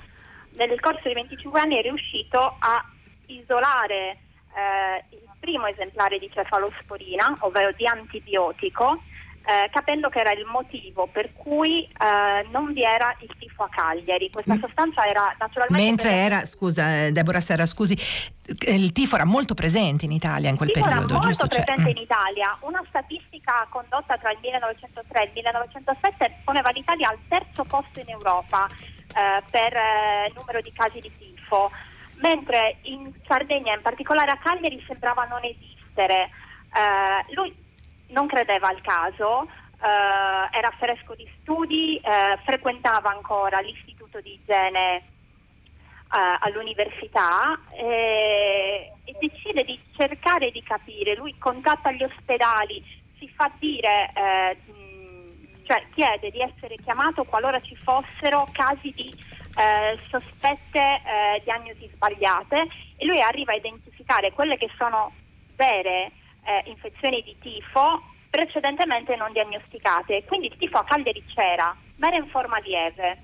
nel 0.53 0.79
corso 0.81 1.09
di 1.09 1.15
25 1.15 1.61
anni 1.61 1.77
è 1.77 1.83
riuscito 1.83 2.39
a 2.39 2.85
isolare 3.27 4.19
eh, 4.55 5.05
il 5.11 5.29
primo 5.41 5.67
esemplare 5.67 6.19
di 6.19 6.31
cefalosporina, 6.33 7.37
ovvero 7.41 7.73
di 7.73 7.87
antibiotico, 7.87 9.03
eh, 9.47 9.69
capendo 9.71 10.09
che 10.09 10.21
era 10.21 10.33
il 10.33 10.47
motivo 10.47 11.07
per 11.07 11.35
cui 11.35 11.85
eh, 11.85 12.49
non 12.51 12.73
vi 12.73 12.83
era 12.83 13.15
il 13.21 13.29
tifo 13.39 13.65
a 13.65 13.69
Cagliari. 13.69 14.31
Questa 14.31 14.55
mm. 14.55 14.61
sostanza 14.61 15.07
era 15.07 15.35
naturalmente... 15.39 15.85
Mentre 15.85 16.11
era, 16.13 16.45
scusa 16.47 17.05
eh, 17.05 17.13
Deborah 17.13 17.41
Serra, 17.41 17.67
scusi, 17.67 17.95
eh, 17.95 18.75
il 18.75 18.93
tifo 18.93 19.17
era 19.17 19.27
molto 19.27 19.53
presente 19.53 20.07
in 20.07 20.13
Italia 20.13 20.49
in 20.49 20.57
quel 20.57 20.71
il 20.71 20.81
periodo, 20.81 21.17
era 21.17 21.19
giusto? 21.19 21.45
molto 21.45 21.47
presente 21.49 21.83
cioè, 21.83 21.91
in 21.91 21.97
Italia. 21.99 22.57
Una 22.61 22.83
statistica 22.89 23.67
condotta 23.69 24.17
tra 24.17 24.33
il 24.33 24.39
1903 24.41 25.21
e 25.21 25.25
il 25.25 25.31
1907 25.35 26.41
poneva 26.45 26.71
l'Italia 26.71 27.11
al 27.11 27.19
terzo 27.29 27.65
posto 27.65 28.01
in 28.01 28.09
Europa 28.09 28.67
eh, 28.67 29.43
per 29.51 29.77
eh, 29.77 30.33
numero 30.35 30.63
di 30.63 30.73
casi 30.73 31.01
di 31.01 31.13
tifo, 31.19 31.71
mentre 32.23 32.79
in 32.85 33.13
Sardegna, 33.27 33.75
in 33.75 33.83
particolare 33.83 34.31
a 34.31 34.39
Cagliari, 34.39 34.83
sembrava 34.87 35.25
non 35.25 35.45
esistere. 35.45 36.31
lui 37.35 37.64
non 38.09 38.27
credeva 38.27 38.69
al 38.69 38.81
caso, 38.81 39.49
eh, 39.85 40.57
era 40.57 40.71
fresco 40.79 41.15
di 41.15 41.29
studi, 41.41 41.97
eh, 41.99 42.39
frequentava 42.45 43.11
ancora 43.11 43.61
l'istituto 43.61 44.21
di 44.21 44.33
igiene 44.35 44.97
eh, 44.97 45.03
all'università 46.41 47.59
e, 47.71 48.91
decide 49.21 49.65
di 49.65 49.79
cercare 49.97 50.51
di 50.51 50.63
capire. 50.63 51.15
Lui 51.15 51.37
contatta 51.39 51.93
gli 51.93 52.03
ospedali, 52.03 52.83
si 53.19 53.29
fa 53.29 53.51
dire, 53.59 54.11
eh, 54.15 54.57
cioè 55.65 55.85
chiede 55.95 56.31
di 56.31 56.41
essere 56.41 56.77
chiamato 56.83 57.25
qualora 57.25 57.61
ci 57.61 57.77
fossero 57.77 58.45
casi 58.53 58.93
di 58.95 59.13
eh, 59.57 59.99
sospette 60.03 60.79
eh, 60.79 61.41
diagnosi 61.45 61.89
sbagliate 61.93 62.67
e 62.97 63.07
lui 63.07 63.21
arriva 63.21 63.53
a 63.53 63.57
identificare 63.57 64.33
quelle 64.33 64.57
che 64.57 64.69
sono 64.77 65.13
vere 65.57 66.11
eh, 66.45 66.63
infezioni 66.71 67.23
di 67.23 67.37
tifo 67.41 68.03
precedentemente 68.31 69.15
non 69.17 69.33
diagnosticate. 69.33 70.25
Quindi 70.25 70.49
il 70.49 70.57
tifo 70.57 70.79
a 70.79 70.85
Cagliari 70.85 71.25
c'era, 71.27 71.75
ma 71.97 72.09
era 72.09 72.17
in 72.17 72.27
forma 72.29 72.59
lieve. 72.59 73.23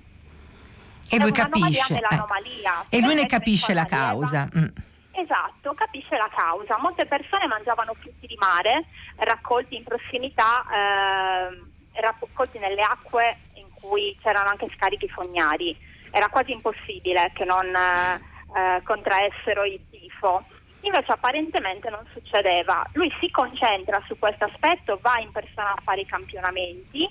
E 1.09 1.19
lui 1.19 1.31
capisce. 1.31 1.95
Eh. 1.95 2.97
E 2.97 3.01
lui 3.01 3.15
ne 3.15 3.25
capisce 3.25 3.73
la 3.73 3.85
causa. 3.85 4.47
Mm. 4.55 4.67
Esatto, 5.11 5.73
capisce 5.73 6.15
la 6.15 6.29
causa. 6.33 6.77
Molte 6.79 7.05
persone 7.05 7.45
mangiavano 7.47 7.93
frutti 7.99 8.25
di 8.27 8.37
mare 8.39 8.85
raccolti 9.17 9.75
in 9.75 9.83
prossimità, 9.83 10.63
eh, 10.71 11.99
raccolti 11.99 12.59
nelle 12.59 12.81
acque 12.81 13.37
in 13.55 13.67
cui 13.73 14.17
c'erano 14.21 14.49
anche 14.49 14.69
scarichi 14.73 15.09
fognari. 15.09 15.77
Era 16.11 16.29
quasi 16.29 16.53
impossibile 16.53 17.31
che 17.35 17.43
non 17.43 17.65
eh, 17.75 18.81
contraessero 18.83 19.65
il 19.65 19.81
tifo. 19.89 20.45
Invece 20.81 21.11
apparentemente 21.11 21.89
non 21.89 22.05
succedeva. 22.11 22.85
Lui 22.93 23.11
si 23.19 23.29
concentra 23.29 24.01
su 24.07 24.17
questo 24.17 24.45
aspetto, 24.45 24.97
va 25.01 25.19
in 25.19 25.31
persona 25.31 25.71
a 25.71 25.81
fare 25.83 26.01
i 26.01 26.05
campionamenti 26.05 27.07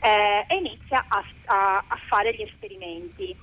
eh, 0.00 0.44
e 0.46 0.56
inizia 0.56 1.04
a, 1.08 1.24
a, 1.46 1.84
a, 1.86 1.98
fare 2.06 2.34
gli 2.34 2.42
esperimenti. 2.42 3.34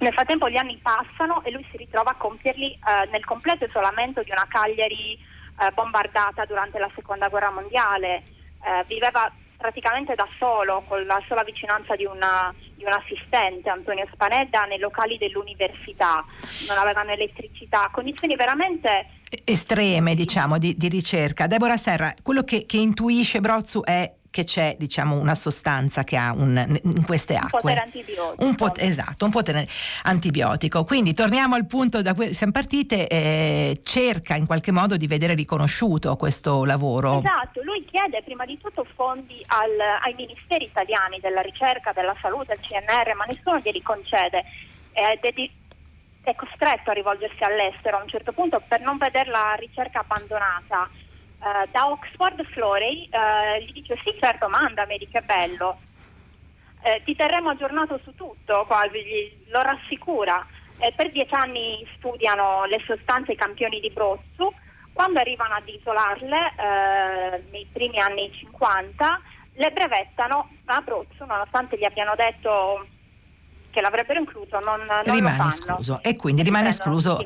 Nel 0.00 0.12
frattempo 0.12 0.50
gli 0.50 0.56
anni 0.56 0.78
passano 0.82 1.42
e 1.44 1.50
lui 1.50 1.66
si 1.70 1.78
ritrova 1.78 2.10
a 2.10 2.16
compierli 2.16 2.72
eh, 2.72 3.08
nel 3.10 3.24
completo 3.24 3.64
isolamento 3.64 4.22
di 4.22 4.30
una 4.30 4.46
Cagliari 4.48 5.14
eh, 5.14 5.70
bombardata 5.72 6.44
durante 6.44 6.78
la 6.78 6.90
seconda 6.94 7.28
guerra 7.28 7.50
mondiale. 7.50 8.24
Eh, 8.64 8.84
viveva 8.86 9.32
praticamente 9.56 10.14
da 10.14 10.26
solo, 10.30 10.82
con 10.88 11.02
la 11.06 11.22
sola 11.28 11.44
vicinanza 11.44 11.94
di, 11.94 12.04
una, 12.04 12.52
di, 12.74 12.84
un 12.84 12.92
assistente, 12.92 13.70
Antonio 13.70 14.06
Spanedda, 14.12 14.64
nei 14.64 14.78
locali 14.78 15.16
dell'università. 15.16 16.22
Non 16.66 16.76
avevano 16.76 17.12
elettricità, 17.12 17.88
condizioni 17.92 18.34
veramente 18.34 19.20
estreme 19.44 20.14
diciamo, 20.14 20.58
di, 20.58 20.76
di, 20.76 20.88
ricerca. 20.88 21.46
Deborah 21.46 21.76
Serra, 21.76 22.14
quello 22.22 22.42
che, 22.42 22.66
che 22.66 22.76
intuisce 22.76 23.40
Brozzu 23.40 23.80
è 23.82 24.12
che 24.32 24.44
c'è 24.44 24.76
diciamo, 24.78 25.18
una 25.18 25.34
sostanza 25.34 26.04
che 26.04 26.16
ha 26.16 26.32
un, 26.32 26.80
in 26.84 27.04
queste 27.04 27.36
acque. 27.36 27.58
Un 27.58 27.60
potere 27.60 27.80
antibiotico. 27.80 28.44
Un 28.44 28.54
pot- 28.54 28.80
esatto, 28.80 29.24
un 29.26 29.30
potere 29.30 29.68
antibiotico. 30.04 30.84
Quindi 30.84 31.12
torniamo 31.12 31.54
al 31.54 31.66
punto 31.66 32.00
da 32.00 32.14
cui 32.14 32.32
siamo 32.32 32.52
partite, 32.52 33.06
eh, 33.08 33.76
cerca 33.82 34.34
in 34.34 34.46
qualche 34.46 34.72
modo 34.72 34.96
di 34.96 35.06
vedere 35.06 35.34
riconosciuto 35.34 36.16
questo 36.16 36.64
lavoro. 36.64 37.18
Esatto, 37.18 37.62
lui 37.62 37.84
chiede 37.84 38.22
prima 38.24 38.46
di 38.46 38.58
tutto 38.58 38.86
fondi 38.94 39.44
al, 39.48 40.00
ai 40.02 40.14
ministeri 40.14 40.64
italiani 40.64 41.18
della 41.20 41.42
ricerca, 41.42 41.92
della 41.92 42.16
salute, 42.22 42.52
al 42.52 42.60
CNR, 42.60 43.14
ma 43.14 43.24
nessuno 43.26 43.58
glieli 43.58 43.82
concede 43.82 44.44
ed 44.92 45.20
è, 45.22 45.32
di, 45.32 45.50
è 46.22 46.34
costretto 46.34 46.90
a 46.90 46.94
rivolgersi 46.94 47.42
all'estero 47.42 47.98
a 47.98 48.02
un 48.02 48.08
certo 48.08 48.32
punto 48.32 48.62
per 48.66 48.80
non 48.80 48.96
vedere 48.96 49.30
la 49.30 49.54
ricerca 49.58 50.00
abbandonata. 50.00 50.88
Uh, 51.38 51.68
da 51.72 51.90
Oxford 51.90 52.44
Florey 52.52 53.08
uh, 53.10 53.60
gli 53.60 53.72
dice 53.72 53.98
sì 54.02 54.14
certo 54.20 54.48
mandami 54.48 54.98
che 55.10 55.20
bello. 55.22 55.76
Eh, 56.84 57.00
ti 57.04 57.14
terremo 57.14 57.50
aggiornato 57.50 58.00
su 58.02 58.14
tutto 58.14 58.64
quasi 58.66 59.04
gli, 59.04 59.50
lo 59.50 59.60
rassicura. 59.60 60.44
Per 60.96 61.10
dieci 61.10 61.32
anni 61.32 61.86
studiano 61.96 62.64
le 62.64 62.82
sostanze 62.84 63.36
campioni 63.36 63.78
di 63.78 63.90
Brozzu 63.90 64.52
quando 64.92 65.20
arrivano 65.20 65.54
ad 65.54 65.68
isolarle 65.68 66.52
nei 67.52 67.68
primi 67.72 68.00
anni 68.00 68.32
50 68.32 69.20
le 69.54 69.70
brevettano 69.70 70.48
a 70.64 70.80
Brozzu 70.80 71.24
nonostante 71.24 71.78
gli 71.78 71.84
abbiano 71.84 72.14
detto 72.16 72.84
che 73.72 73.80
l'avrebbero 73.80 74.20
incluso 74.20 74.58
non, 74.64 74.84
non 75.04 75.14
rimane 75.14 75.48
escluso. 75.48 76.00
E 76.02 76.14
quindi 76.14 76.42
rimane 76.42 76.68
escluso. 76.68 77.24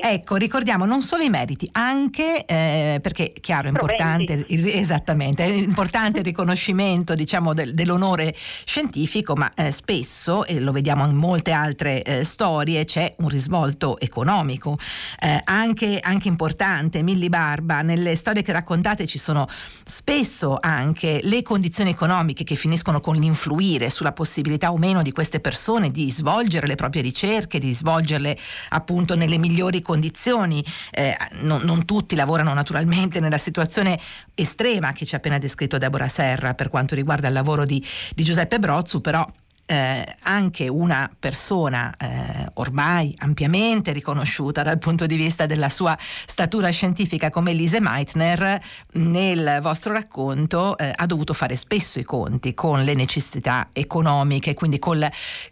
ecco 0.00 0.36
ricordiamo 0.36 0.86
non 0.86 1.02
solo 1.02 1.24
i 1.24 1.28
meriti 1.28 1.68
anche 1.72 2.44
eh, 2.46 3.00
perché 3.02 3.32
chiaro 3.40 3.66
è 3.66 3.70
importante 3.70 4.44
il, 4.46 4.68
esattamente 4.68 5.44
è 5.44 5.48
importante 5.48 6.20
il 6.20 6.24
riconoscimento 6.24 7.14
diciamo 7.14 7.52
del, 7.52 7.72
dell'onore 7.72 8.32
scientifico 8.34 9.34
ma 9.34 9.52
eh, 9.54 9.72
spesso 9.72 10.46
e 10.46 10.60
lo 10.60 10.72
vediamo 10.72 11.04
in 11.04 11.16
molte 11.16 11.50
altre 11.50 12.02
eh, 12.02 12.24
storie 12.24 12.84
c'è 12.84 13.14
un 13.18 13.28
risvolto 13.28 13.98
economico. 13.98 14.78
Eh, 15.20 15.40
anche, 15.44 15.98
anche 16.00 16.28
importante 16.28 17.02
Milli 17.02 17.28
Barba 17.28 17.82
nelle 17.82 18.14
storie 18.14 18.42
che 18.42 18.52
raccontate 18.52 19.06
ci 19.06 19.18
sono 19.18 19.48
spesso 19.82 20.56
anche 20.60 21.18
le 21.22 21.42
condizioni 21.42 21.90
economiche 21.90 22.44
che 22.44 22.54
finiscono 22.54 23.00
con 23.00 23.16
l'influire 23.16 23.90
sulla 23.90 24.12
possibilità 24.12 24.70
o 24.70 24.76
meno 24.76 25.02
di 25.02 25.10
queste 25.10 25.40
persone 25.40 25.87
di 25.90 26.10
svolgere 26.10 26.66
le 26.66 26.74
proprie 26.74 27.02
ricerche, 27.02 27.58
di 27.58 27.72
svolgerle 27.72 28.36
appunto 28.70 29.14
nelle 29.14 29.38
migliori 29.38 29.82
condizioni. 29.82 30.64
Eh, 30.90 31.16
non, 31.40 31.62
non, 31.62 31.84
tutti 31.84 32.14
lavorano 32.14 32.52
naturalmente 32.54 33.20
nella 33.20 33.38
situazione 33.38 33.98
estrema 34.34 34.92
che 34.92 35.06
ci 35.06 35.14
ha 35.14 35.18
appena 35.18 35.38
descritto 35.38 35.78
Deborah 35.78 36.08
Serra 36.08 36.54
per 36.54 36.68
quanto 36.68 36.94
riguarda 36.94 37.28
il 37.28 37.34
lavoro 37.34 37.64
di, 37.64 37.84
di 38.14 38.22
Giuseppe 38.24 38.58
Brozzu, 38.58 39.00
però 39.00 39.26
eh, 39.70 40.16
anche 40.22 40.66
una 40.66 41.10
persona 41.18 41.94
eh, 41.98 42.50
ormai 42.54 43.14
ampiamente 43.18 43.92
riconosciuta 43.92 44.62
dal 44.62 44.78
punto 44.78 45.04
di 45.04 45.14
vista 45.16 45.44
della 45.44 45.68
sua 45.68 45.96
statura 45.98 46.70
scientifica 46.70 47.28
come 47.28 47.52
Lise 47.52 47.78
Meitner, 47.78 48.60
nel 48.92 49.58
vostro 49.60 49.92
racconto 49.92 50.76
eh, 50.78 50.90
ha 50.94 51.04
dovuto 51.04 51.34
fare 51.34 51.54
spesso 51.54 51.98
i 51.98 52.04
conti 52.04 52.54
con 52.54 52.82
le 52.82 52.94
necessità 52.94 53.68
economiche, 53.74 54.54
quindi 54.54 54.78
col, 54.78 55.06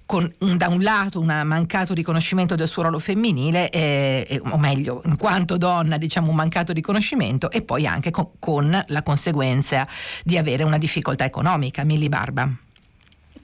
con 0.07 0.33
da 0.39 0.69
un 0.69 0.81
lato 0.81 1.21
un 1.21 1.43
mancato 1.45 1.93
riconoscimento 1.93 2.55
del 2.55 2.69
suo 2.69 2.83
ruolo 2.83 2.99
femminile, 2.99 3.71
o 4.51 4.57
meglio, 4.57 5.03
in 5.05 5.17
quanto 5.17 5.59
donna 5.59 5.99
diciamo 5.99 6.31
un 6.31 6.37
mancato 6.37 6.73
riconoscimento 6.73 7.51
e 7.51 7.61
poi 7.61 7.87
anche 7.87 8.11
con, 8.11 8.31
con 8.39 8.83
la 8.87 9.03
conseguenza 9.03 9.87
di 10.25 10.39
avere 10.39 10.63
una 10.65 10.79
difficoltà 10.79 11.25
economica. 11.25 11.85
Milli 11.85 12.09
Barba. 12.09 12.66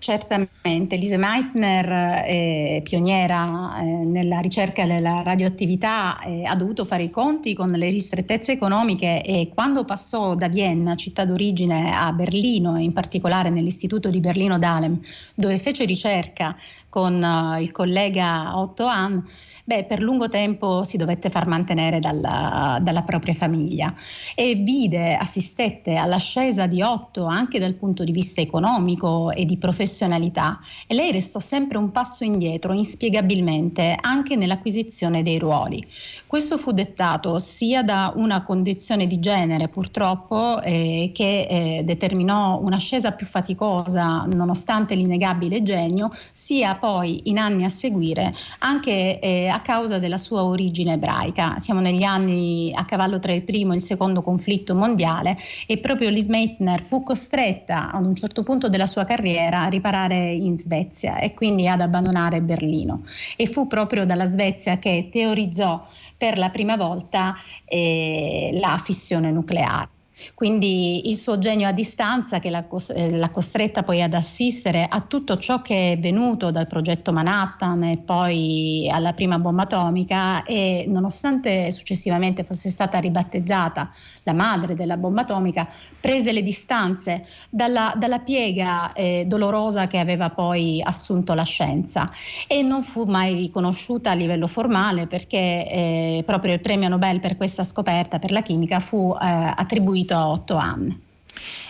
Certamente, 0.03 0.97
Lise 0.97 1.17
Meitner, 1.17 2.25
eh, 2.27 2.81
pioniera 2.83 3.77
eh, 3.77 3.85
nella 3.85 4.41
ricerca 4.41 4.85
della 4.85 5.23
radioattività, 5.23 6.19
eh, 6.19 6.43
ha 6.45 6.57
dovuto 6.57 6.85
fare 6.85 7.05
i 7.05 7.11
conti 7.11 7.55
con 7.55 7.71
le 7.71 7.89
ristrettezze 7.89 8.51
economiche 8.51 9.23
e 9.23 9.53
quando 9.55 9.85
passò 9.85 10.35
da 10.35 10.49
Vienna, 10.49 10.97
città 10.97 11.25
d'origine, 11.25 11.95
a 11.95 12.13
Berlino, 12.13 12.81
in 12.81 12.93
particolare 12.93 13.51
nell'istituto 13.51 14.09
di 14.11 14.19
Berlino 14.19 14.59
Dahlem, 14.59 14.99
dove 15.37 15.57
fece 15.57 15.85
ricerca 15.85 16.57
con 16.89 17.23
uh, 17.23 17.61
il 17.61 17.71
collega 17.71 18.59
Otto 18.59 18.87
Hahn, 18.87 19.23
beh, 19.65 19.85
per 19.85 20.03
lungo 20.03 20.29
tempo 20.29 20.83
si 20.83 20.97
dovette 20.97 21.31
far 21.31 21.47
mantenere 21.47 21.99
dalla, 21.99 22.79
dalla 22.83 23.03
propria 23.03 23.35
famiglia 23.35 23.93
e 24.35 24.55
vide, 24.55 25.15
assistette 25.15 25.97
all'ascesa 25.97 26.67
di 26.67 26.83
Otto 26.83 27.25
anche 27.25 27.59
dal 27.59 27.75
punto 27.75 28.03
di 28.03 28.13
vista 28.13 28.41
economico 28.41 29.31
e 29.31 29.45
di 29.45 29.57
professionalità 29.57 30.59
e 30.87 30.95
lei 30.95 31.13
restò 31.13 31.39
sempre 31.39 31.79
un 31.79 31.91
passo 31.91 32.25
indietro 32.25 32.73
inspiegabilmente 32.73 33.97
anche 34.01 34.37
nell'acquisizione 34.37 35.23
dei 35.23 35.39
ruoli. 35.39 35.85
Questo 36.33 36.57
fu 36.57 36.73
dettato 36.73 37.37
sia 37.37 37.83
da 37.83 38.11
una 38.17 38.41
condizione 38.41 39.07
di 39.07 39.21
genere 39.21 39.69
purtroppo 39.69 40.63
eh, 40.63 41.11
che 41.13 41.47
eh, 41.47 41.83
determinò 41.85 42.59
un'ascesa 42.59 43.13
più 43.13 43.27
faticosa 43.27 44.25
nonostante 44.25 44.95
l'innegabile 44.95 45.63
genio, 45.63 46.09
sia 46.33 46.77
poi 46.77 47.21
in 47.25 47.37
anni 47.37 47.65
a 47.65 47.69
seguire 47.69 48.33
anche 48.61 49.19
eh, 49.21 49.49
a 49.49 49.61
causa 49.61 49.99
della 49.99 50.17
sua 50.17 50.45
origine 50.45 50.95
ebraica. 50.95 51.59
Siamo 51.59 51.81
negli 51.81 52.03
anni 52.03 52.73
a 52.75 52.87
cavallo 52.87 53.19
tra 53.19 53.35
il 53.35 53.43
primo 53.43 53.75
e 53.75 53.77
il 53.77 53.83
secondo 53.83 54.23
conflitto 54.23 54.75
mondiale 54.75 55.37
e 55.67 55.77
proprio 55.81 56.09
Liz 56.09 56.29
Meitner 56.29 56.81
fu 56.81 57.03
costretta 57.03 57.91
ad 57.91 58.07
un 58.07 58.15
certo 58.15 58.43
punto 58.43 58.71
della 58.71 58.87
sua 58.87 59.05
carriera 59.05 59.65
a 59.65 59.69
riparare 59.69 60.33
in 60.33 60.57
Svezia 60.57 61.19
e 61.19 61.35
quindi 61.35 61.69
ad 61.69 61.83
abbandonare 61.83 62.41
Berlino. 62.41 63.03
E 63.37 63.47
fu 63.47 63.67
proprio 63.67 64.07
dalla 64.07 64.27
Svezia 64.27 64.79
che 64.79 65.11
teorizzò 65.13 65.85
per 66.23 66.39
la 66.39 66.51
prima 66.51 66.77
volta 66.77 67.35
eh, 67.65 68.51
la 68.53 68.79
fissione 68.79 69.33
nucleare. 69.33 69.89
Quindi 70.35 71.09
il 71.09 71.17
suo 71.17 71.39
genio 71.39 71.69
a 71.69 71.73
distanza 71.73 72.39
che 72.39 72.51
l'ha, 72.51 72.67
eh, 72.95 73.17
l'ha, 73.17 73.31
costretta 73.31 73.83
poi 73.83 74.03
ad 74.03 74.15
assistere 74.15 74.87
a 74.89 75.01
tutto 75.01 75.39
ciò 75.39 75.63
che 75.63 75.93
è 75.93 75.99
venuto 75.99 76.51
dal 76.51 76.67
progetto 76.67 77.13
Manhattan 77.13 77.85
e 77.85 77.99
poi 77.99 78.89
alla 78.93 79.13
prima 79.13 79.39
bomba 79.39 79.63
atomica 79.63 80.43
e 80.45 80.85
nonostante 80.89 81.71
successivamente 81.73 82.45
fosse 82.45 82.69
stata 82.69 82.99
ribattezzata 82.99 83.91
la 84.25 84.33
madre 84.33 84.75
della 84.75 84.97
bomba 84.97 85.23
atomica, 85.23 85.69
prese 86.01 86.33
le 86.33 86.43
distanze 86.43 87.25
dalla, 87.51 87.93
dalla 87.97 88.21
piega 88.21 88.93
eh, 88.93 89.25
dolorosa 89.27 89.87
che 89.87 89.99
aveva 89.99 90.31
poi 90.31 90.81
assunto 90.83 91.35
la 91.35 91.45
scienza. 91.45 92.09
E 92.47 92.63
non 92.63 92.83
fu 92.83 93.05
mai 93.05 93.35
riconosciuta 93.35 94.11
a 94.11 94.15
livello 94.15 94.47
formale 94.47 95.07
perché 95.07 95.37
eh, 95.37 96.23
proprio 96.25 96.55
il 96.55 96.61
premio 96.61 96.89
Nobel 96.89 97.19
per 97.19 97.37
questa 97.37 97.65
scoperta 97.65 98.19
per 98.19 98.31
la 98.31 98.43
chimica 98.43 98.81
fu 98.81 99.13
eh, 99.13 99.53
attribuito 99.55 100.12
a 100.13 100.29
Otto 100.29 100.57
Hahn 100.57 101.01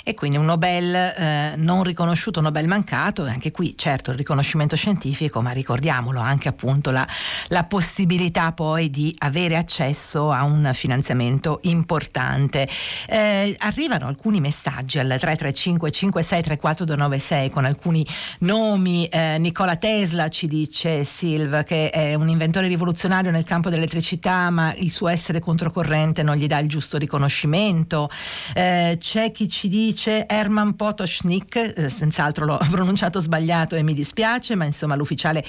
e 0.04 0.14
quindi 0.14 0.36
un 0.36 0.44
Nobel 0.44 0.94
eh, 0.94 1.54
non 1.56 1.82
riconosciuto, 1.82 2.38
un 2.40 2.46
Nobel 2.46 2.66
mancato, 2.66 3.26
e 3.26 3.30
anche 3.30 3.50
qui 3.50 3.74
certo 3.76 4.10
il 4.10 4.16
riconoscimento 4.16 4.76
scientifico, 4.76 5.42
ma 5.42 5.50
ricordiamolo 5.50 6.20
anche 6.20 6.48
appunto 6.48 6.90
la, 6.90 7.06
la 7.48 7.64
possibilità 7.64 8.52
poi 8.52 8.90
di 8.90 9.14
avere 9.18 9.56
accesso 9.56 10.30
a 10.30 10.42
un 10.42 10.70
finanziamento 10.74 11.60
importante. 11.62 12.68
Eh, 13.08 13.54
arrivano 13.58 14.06
alcuni 14.06 14.40
messaggi 14.40 14.98
al 14.98 15.06
335 15.06 15.90
5634 15.90 16.84
296 16.84 17.50
con 17.50 17.64
alcuni 17.64 18.06
nomi, 18.40 19.06
eh, 19.06 19.36
Nicola 19.38 19.76
Tesla 19.76 20.28
ci 20.28 20.46
dice 20.46 21.04
Silv 21.04 21.64
che 21.64 21.90
è 21.90 22.14
un 22.14 22.28
inventore 22.28 22.66
rivoluzionario 22.66 23.30
nel 23.30 23.44
campo 23.44 23.68
dell'elettricità 23.68 24.50
ma 24.50 24.74
il 24.74 24.90
suo 24.90 25.08
essere 25.08 25.40
controcorrente 25.40 26.22
non 26.22 26.36
gli 26.36 26.46
dà 26.46 26.58
il 26.58 26.68
giusto 26.68 26.98
riconoscimento, 26.98 28.10
eh, 28.54 28.96
c'è 28.98 29.30
chi 29.32 29.48
ci 29.48 29.68
dice 29.68 29.91
dice 29.92 30.26
Herman 30.26 30.74
Potoshnik, 30.74 31.74
eh, 31.76 31.88
senz'altro 31.90 32.46
l'ho 32.46 32.58
pronunciato 32.70 33.20
sbagliato 33.20 33.76
e 33.76 33.82
mi 33.82 33.92
dispiace, 33.92 34.54
ma 34.54 34.64
insomma 34.64 34.94
l'ufficiale 34.94 35.44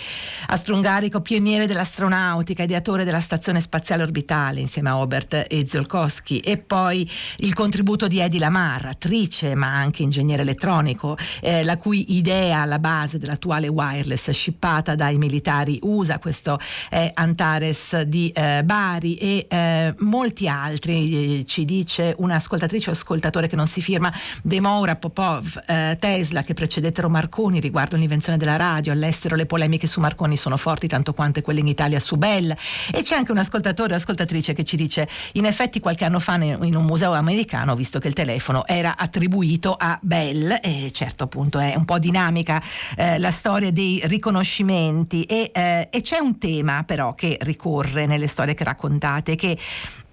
astroungarico, 0.47 1.21
pioniere 1.21 1.65
dell'astronautica, 1.65 2.63
ideatore 2.63 3.05
della 3.05 3.21
stazione 3.21 3.61
spaziale 3.61 4.03
orbitale 4.03 4.59
insieme 4.59 4.89
a 4.89 4.97
Obert 4.97 5.45
e 5.47 5.65
Ziolkowski 5.65 6.39
e 6.39 6.57
poi 6.57 7.09
il 7.37 7.53
contributo 7.53 8.07
di 8.07 8.19
Eddie 8.19 8.39
Lamar, 8.39 8.85
attrice 8.85 9.55
ma 9.55 9.73
anche 9.73 10.03
ingegnere 10.03 10.41
elettronico, 10.41 11.17
eh, 11.41 11.63
la 11.63 11.77
cui 11.77 12.17
idea 12.17 12.63
alla 12.63 12.79
base 12.79 13.17
dell'attuale 13.17 13.69
wireless 13.69 14.29
scippata 14.31 14.95
dai 14.95 15.17
militari 15.17 15.79
USA, 15.83 16.19
questo 16.19 16.59
è 16.89 17.09
Antares 17.13 18.01
di 18.01 18.29
eh, 18.35 18.61
Bari. 18.65 19.15
E 19.15 19.47
eh, 19.49 19.95
molti 19.99 20.49
altri, 20.49 21.39
eh, 21.39 21.45
ci 21.45 21.63
dice 21.63 22.13
un'ascoltatrice 22.17 22.89
o 22.89 22.93
ascoltatore 22.93 23.47
che 23.47 23.55
non 23.55 23.67
si 23.67 23.81
firma, 23.81 24.11
De 24.41 24.59
Moura, 24.59 24.95
Popov, 24.95 25.61
eh, 25.67 25.97
Tesla 25.99 26.43
che 26.43 26.53
precedettero 26.53 27.09
Marconi 27.09 27.59
riguardo 27.59 27.95
l'invenzione 27.95 28.37
della 28.37 28.55
radio, 28.55 28.91
all'estero 28.91 29.35
le 29.35 29.45
polemiche 29.45 29.87
su 29.87 29.99
Marconi 29.99 30.35
sono 30.35 30.57
forti 30.57 30.87
tanto 30.87 31.13
quante 31.13 31.41
quelle 31.41 31.59
in 31.59 31.67
Italia 31.67 31.99
su 31.99 32.15
Bell. 32.15 32.55
E 32.91 33.03
c'è 33.03 33.15
anche 33.15 33.31
un 33.31 33.37
ascoltatore 33.37 33.93
o 33.93 33.97
ascoltatrice 33.97 34.53
che 34.53 34.63
ci 34.63 34.75
dice 34.75 35.07
in 35.33 35.45
effetti 35.45 35.79
qualche 35.79 36.05
anno 36.05 36.19
fa 36.19 36.31
in 36.33 36.75
un 36.75 36.83
museo 36.83 37.13
americano 37.13 37.73
ho 37.73 37.75
visto 37.75 37.99
che 37.99 38.07
il 38.07 38.13
telefono 38.13 38.65
era 38.65 38.97
attribuito 38.97 39.75
a 39.77 39.97
Bell. 40.01 40.57
E 40.61 40.91
certo 40.93 41.25
appunto 41.25 41.59
è 41.59 41.73
un 41.75 41.85
po' 41.85 41.99
dinamica 41.99 42.61
eh, 42.95 43.19
la 43.19 43.31
storia 43.31 43.71
dei 43.71 44.01
riconoscimenti. 44.05 45.23
E, 45.23 45.51
eh, 45.53 45.87
e 45.91 46.01
c'è 46.01 46.17
un 46.17 46.37
tema 46.37 46.83
però 46.83 47.13
che 47.13 47.37
ricorre 47.41 48.05
nelle 48.05 48.27
storie 48.27 48.53
che 48.53 48.63
raccontate 48.63 49.35
che 49.35 49.57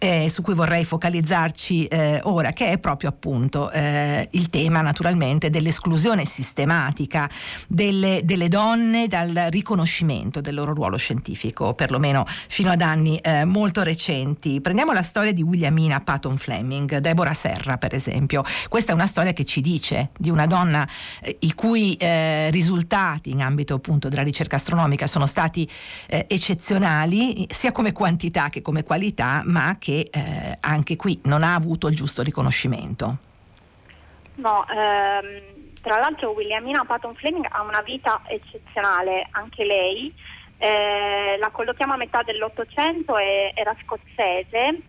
eh, 0.02 0.30
su 0.30 0.40
cui 0.40 0.54
vorrei 0.54 0.82
focalizzarci 0.82 1.84
eh, 1.84 2.20
ora, 2.24 2.52
che 2.52 2.68
è 2.68 2.78
proprio 2.78 3.10
appunto 3.10 3.70
eh, 3.70 4.26
il 4.32 4.48
tema 4.48 4.80
naturalmente 4.80 5.50
dell'esclusione 5.50 6.24
sistematica 6.24 7.28
delle, 7.68 8.22
delle, 8.24 8.48
donne 8.48 9.08
dal 9.08 9.48
riconoscimento 9.50 10.40
del 10.40 10.54
loro 10.54 10.72
ruolo 10.72 10.96
scientifico, 10.96 11.74
perlomeno 11.74 12.24
fino 12.26 12.70
ad 12.70 12.80
anni 12.80 13.18
eh, 13.18 13.44
molto 13.44 13.82
recenti. 13.82 14.62
Prendiamo 14.62 14.92
la 14.92 15.02
storia 15.02 15.32
di 15.32 15.42
Williamina 15.42 16.00
Patton 16.00 16.38
Fleming, 16.38 16.96
Deborah 16.96 17.34
Serra 17.34 17.76
per 17.76 17.94
esempio. 17.94 18.42
Questa 18.70 18.92
è 18.92 18.94
una 18.94 19.06
storia 19.06 19.34
che 19.34 19.44
ci 19.44 19.60
dice 19.60 20.08
di 20.16 20.30
una 20.30 20.46
donna 20.46 20.88
eh, 21.20 21.36
i 21.40 21.52
cui 21.52 21.94
eh, 21.96 22.48
risultati 22.50 23.30
in 23.30 23.42
ambito 23.42 23.74
appunto 23.74 24.08
della 24.08 24.22
ricerca 24.22 24.56
astronomica 24.56 25.06
sono 25.06 25.26
stati 25.26 25.68
eccezionali 26.06 27.46
sia 27.50 27.72
come 27.72 27.92
quantità 27.92 28.48
che 28.48 28.62
come 28.62 28.82
qualità, 28.82 29.42
ma 29.44 29.76
che 29.78 29.89
eh, 29.98 30.58
anche 30.60 30.96
qui 30.96 31.20
non 31.24 31.42
ha 31.42 31.54
avuto 31.54 31.88
il 31.88 31.96
giusto 31.96 32.22
riconoscimento. 32.22 33.16
No, 34.36 34.66
ehm, 34.68 35.70
tra 35.82 35.98
l'altro 35.98 36.30
Williamina 36.30 36.84
Patton 36.84 37.14
Fleming 37.14 37.46
ha 37.50 37.62
una 37.62 37.82
vita 37.82 38.22
eccezionale, 38.26 39.28
anche 39.32 39.64
lei. 39.64 40.12
Eh, 40.58 41.36
la 41.38 41.50
collochiamo 41.50 41.94
a 41.94 41.96
metà 41.96 42.22
dell'Ottocento, 42.22 43.16
e, 43.16 43.52
era 43.54 43.74
scozzese, 43.82 44.80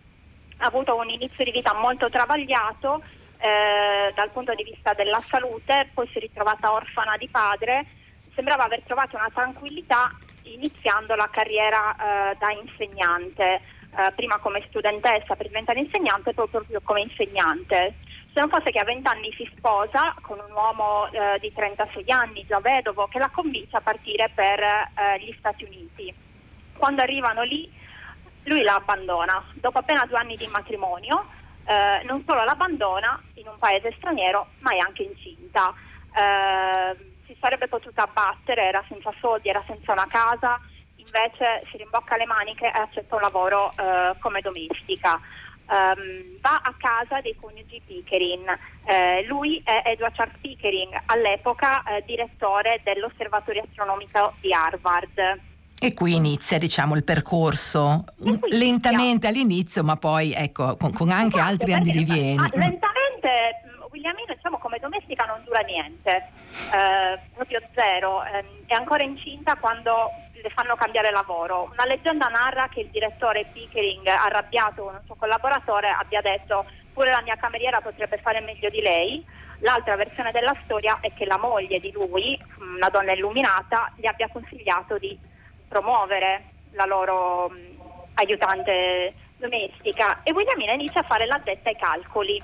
ha 0.58 0.66
avuto 0.66 0.96
un 0.96 1.08
inizio 1.08 1.44
di 1.44 1.50
vita 1.50 1.72
molto 1.74 2.10
travagliato 2.10 3.02
eh, 3.38 4.12
dal 4.14 4.30
punto 4.30 4.54
di 4.54 4.62
vista 4.62 4.92
della 4.92 5.20
salute, 5.20 5.90
poi 5.92 6.06
si 6.08 6.18
è 6.18 6.20
ritrovata 6.20 6.72
orfana 6.72 7.16
di 7.16 7.28
padre, 7.28 7.86
sembrava 8.34 8.64
aver 8.64 8.82
trovato 8.82 9.16
una 9.16 9.30
tranquillità 9.32 10.10
iniziando 10.44 11.14
la 11.14 11.28
carriera 11.30 11.94
eh, 11.94 12.36
da 12.38 12.50
insegnante, 12.52 13.60
eh, 13.96 14.12
prima 14.12 14.38
come 14.38 14.64
studentessa 14.68 15.36
per 15.36 15.46
diventare 15.46 15.80
insegnante 15.80 16.30
e 16.30 16.34
poi 16.34 16.48
proprio 16.48 16.80
come 16.82 17.02
insegnante. 17.02 17.94
Se 18.32 18.40
non 18.40 18.48
fosse 18.48 18.70
che 18.70 18.78
a 18.78 18.84
20 18.84 19.06
anni 19.06 19.32
si 19.36 19.46
sposa 19.54 20.14
con 20.22 20.38
un 20.38 20.50
uomo 20.52 21.10
eh, 21.10 21.38
di 21.38 21.52
36 21.52 22.10
anni, 22.10 22.46
già 22.46 22.60
vedovo, 22.60 23.06
che 23.06 23.18
la 23.18 23.28
convince 23.28 23.76
a 23.76 23.82
partire 23.82 24.30
per 24.34 24.60
eh, 24.60 25.18
gli 25.20 25.34
Stati 25.38 25.64
Uniti. 25.64 26.14
Quando 26.74 27.02
arrivano 27.02 27.42
lì, 27.42 27.70
lui 28.44 28.62
la 28.62 28.76
abbandona. 28.76 29.44
Dopo 29.54 29.78
appena 29.78 30.06
due 30.06 30.16
anni 30.16 30.36
di 30.36 30.46
matrimonio, 30.46 31.26
eh, 31.66 32.02
non 32.04 32.24
solo 32.26 32.42
l'abbandona 32.44 33.20
in 33.34 33.46
un 33.46 33.58
paese 33.58 33.92
straniero, 33.98 34.46
ma 34.60 34.70
è 34.70 34.78
anche 34.78 35.02
incinta. 35.02 35.74
Eh, 36.14 36.96
si 37.26 37.36
sarebbe 37.38 37.68
potuta 37.68 38.04
abbattere, 38.04 38.64
era 38.64 38.82
senza 38.88 39.12
soldi, 39.20 39.50
era 39.50 39.62
senza 39.66 39.92
una 39.92 40.06
casa, 40.06 40.58
invece 41.12 41.66
si 41.70 41.76
rimbocca 41.76 42.16
le 42.16 42.26
maniche 42.26 42.66
e 42.66 42.72
accetta 42.78 43.14
un 43.16 43.20
lavoro 43.20 43.70
eh, 43.72 44.14
come 44.18 44.40
domestica. 44.40 45.20
Um, 45.64 46.38
va 46.40 46.60
a 46.62 46.74
casa 46.76 47.20
dei 47.20 47.36
coniugi 47.40 47.80
Pickering. 47.86 48.58
Eh, 48.84 49.24
lui 49.26 49.62
è 49.64 49.82
Edward 49.86 50.14
Charles 50.14 50.36
Pickering, 50.40 50.92
all'epoca 51.06 51.82
eh, 51.84 52.02
direttore 52.04 52.80
dell'osservatorio 52.82 53.62
astronomico 53.62 54.34
di 54.40 54.52
Harvard. 54.52 55.40
E 55.78 55.94
qui 55.94 56.14
inizia 56.14 56.58
diciamo, 56.58 56.94
il 56.94 57.04
percorso 57.04 58.04
lentamente 58.50 59.28
all'inizio, 59.28 59.82
ma 59.82 59.96
poi 59.96 60.32
ecco, 60.32 60.76
con, 60.76 60.92
con 60.92 61.10
anche 61.10 61.36
esatto, 61.36 61.50
altri 61.50 61.72
andirivieni. 61.72 62.38
Ah, 62.38 62.50
lentamente 62.52 63.62
Williamina 63.90 64.34
diciamo 64.34 64.58
come 64.58 64.78
domestica 64.78 65.24
non 65.24 65.42
dura 65.44 65.60
niente, 65.60 66.10
eh, 66.10 67.20
proprio 67.34 67.60
zero, 67.74 68.24
eh, 68.24 68.44
è 68.66 68.74
ancora 68.74 69.04
incinta 69.04 69.56
quando 69.56 70.10
le 70.42 70.50
fanno 70.50 70.74
cambiare 70.74 71.10
lavoro. 71.10 71.70
Una 71.72 71.86
leggenda 71.86 72.26
narra 72.26 72.68
che 72.68 72.80
il 72.80 72.88
direttore 72.88 73.46
Pickering, 73.52 74.06
arrabbiato 74.06 74.84
con 74.84 74.94
un 74.94 75.00
suo 75.04 75.14
collaboratore, 75.14 75.88
abbia 75.88 76.20
detto 76.20 76.66
pure 76.92 77.10
la 77.10 77.22
mia 77.22 77.36
cameriera 77.36 77.80
potrebbe 77.80 78.18
fare 78.18 78.40
meglio 78.40 78.68
di 78.68 78.80
lei. 78.80 79.24
L'altra 79.60 79.94
versione 79.96 80.32
della 80.32 80.54
storia 80.64 80.98
è 81.00 81.12
che 81.14 81.24
la 81.24 81.38
moglie 81.38 81.78
di 81.78 81.92
lui, 81.92 82.38
una 82.58 82.88
donna 82.88 83.12
illuminata, 83.12 83.92
gli 83.96 84.06
abbia 84.06 84.28
consigliato 84.28 84.98
di 84.98 85.16
promuovere 85.68 86.50
la 86.72 86.84
loro 86.84 87.48
mh, 87.48 87.54
aiutante 88.14 89.14
domestica 89.36 90.22
e 90.22 90.32
Williamina 90.32 90.72
inizia 90.72 91.00
a 91.00 91.04
fare 91.04 91.26
l'addetta 91.26 91.68
ai 91.68 91.76
calcoli 91.76 92.40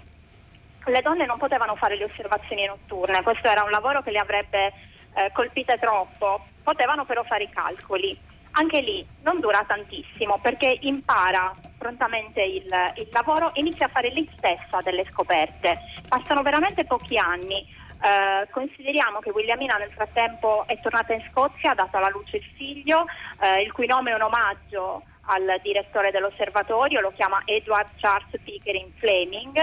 le 0.90 1.02
donne 1.02 1.26
non 1.26 1.38
potevano 1.38 1.76
fare 1.76 1.96
le 1.96 2.04
osservazioni 2.04 2.66
notturne, 2.66 3.22
questo 3.22 3.48
era 3.48 3.62
un 3.62 3.70
lavoro 3.70 4.02
che 4.02 4.10
le 4.10 4.18
avrebbe 4.18 4.72
eh, 5.14 5.30
colpite 5.32 5.78
troppo, 5.78 6.46
potevano 6.68 7.06
però 7.06 7.22
fare 7.22 7.44
i 7.44 7.48
calcoli. 7.48 8.14
Anche 8.52 8.80
lì 8.80 9.06
non 9.22 9.40
dura 9.40 9.64
tantissimo 9.66 10.38
perché 10.38 10.76
impara 10.82 11.50
prontamente 11.78 12.42
il, 12.42 12.68
il 12.96 13.08
lavoro, 13.10 13.52
inizia 13.54 13.86
a 13.86 13.88
fare 13.88 14.12
lei 14.12 14.28
stessa 14.36 14.80
delle 14.82 15.06
scoperte. 15.06 15.78
Passano 16.06 16.42
veramente 16.42 16.84
pochi 16.84 17.16
anni. 17.16 17.66
Eh, 18.00 18.46
consideriamo 18.50 19.20
che 19.20 19.30
Williamina 19.30 19.76
nel 19.76 19.90
frattempo 19.90 20.64
è 20.66 20.78
tornata 20.80 21.14
in 21.14 21.24
Scozia, 21.30 21.70
ha 21.70 21.74
dato 21.74 21.96
alla 21.96 22.10
luce 22.10 22.36
il 22.36 22.44
figlio, 22.54 23.06
eh, 23.40 23.62
il 23.62 23.72
cui 23.72 23.86
nome 23.86 24.10
è 24.10 24.14
un 24.14 24.22
omaggio 24.22 25.02
al 25.30 25.58
direttore 25.62 26.10
dell'osservatorio, 26.10 27.00
lo 27.00 27.12
chiama 27.14 27.40
Edward 27.46 27.88
Charles 27.96 28.40
Pickering 28.44 28.92
Fleming 28.98 29.56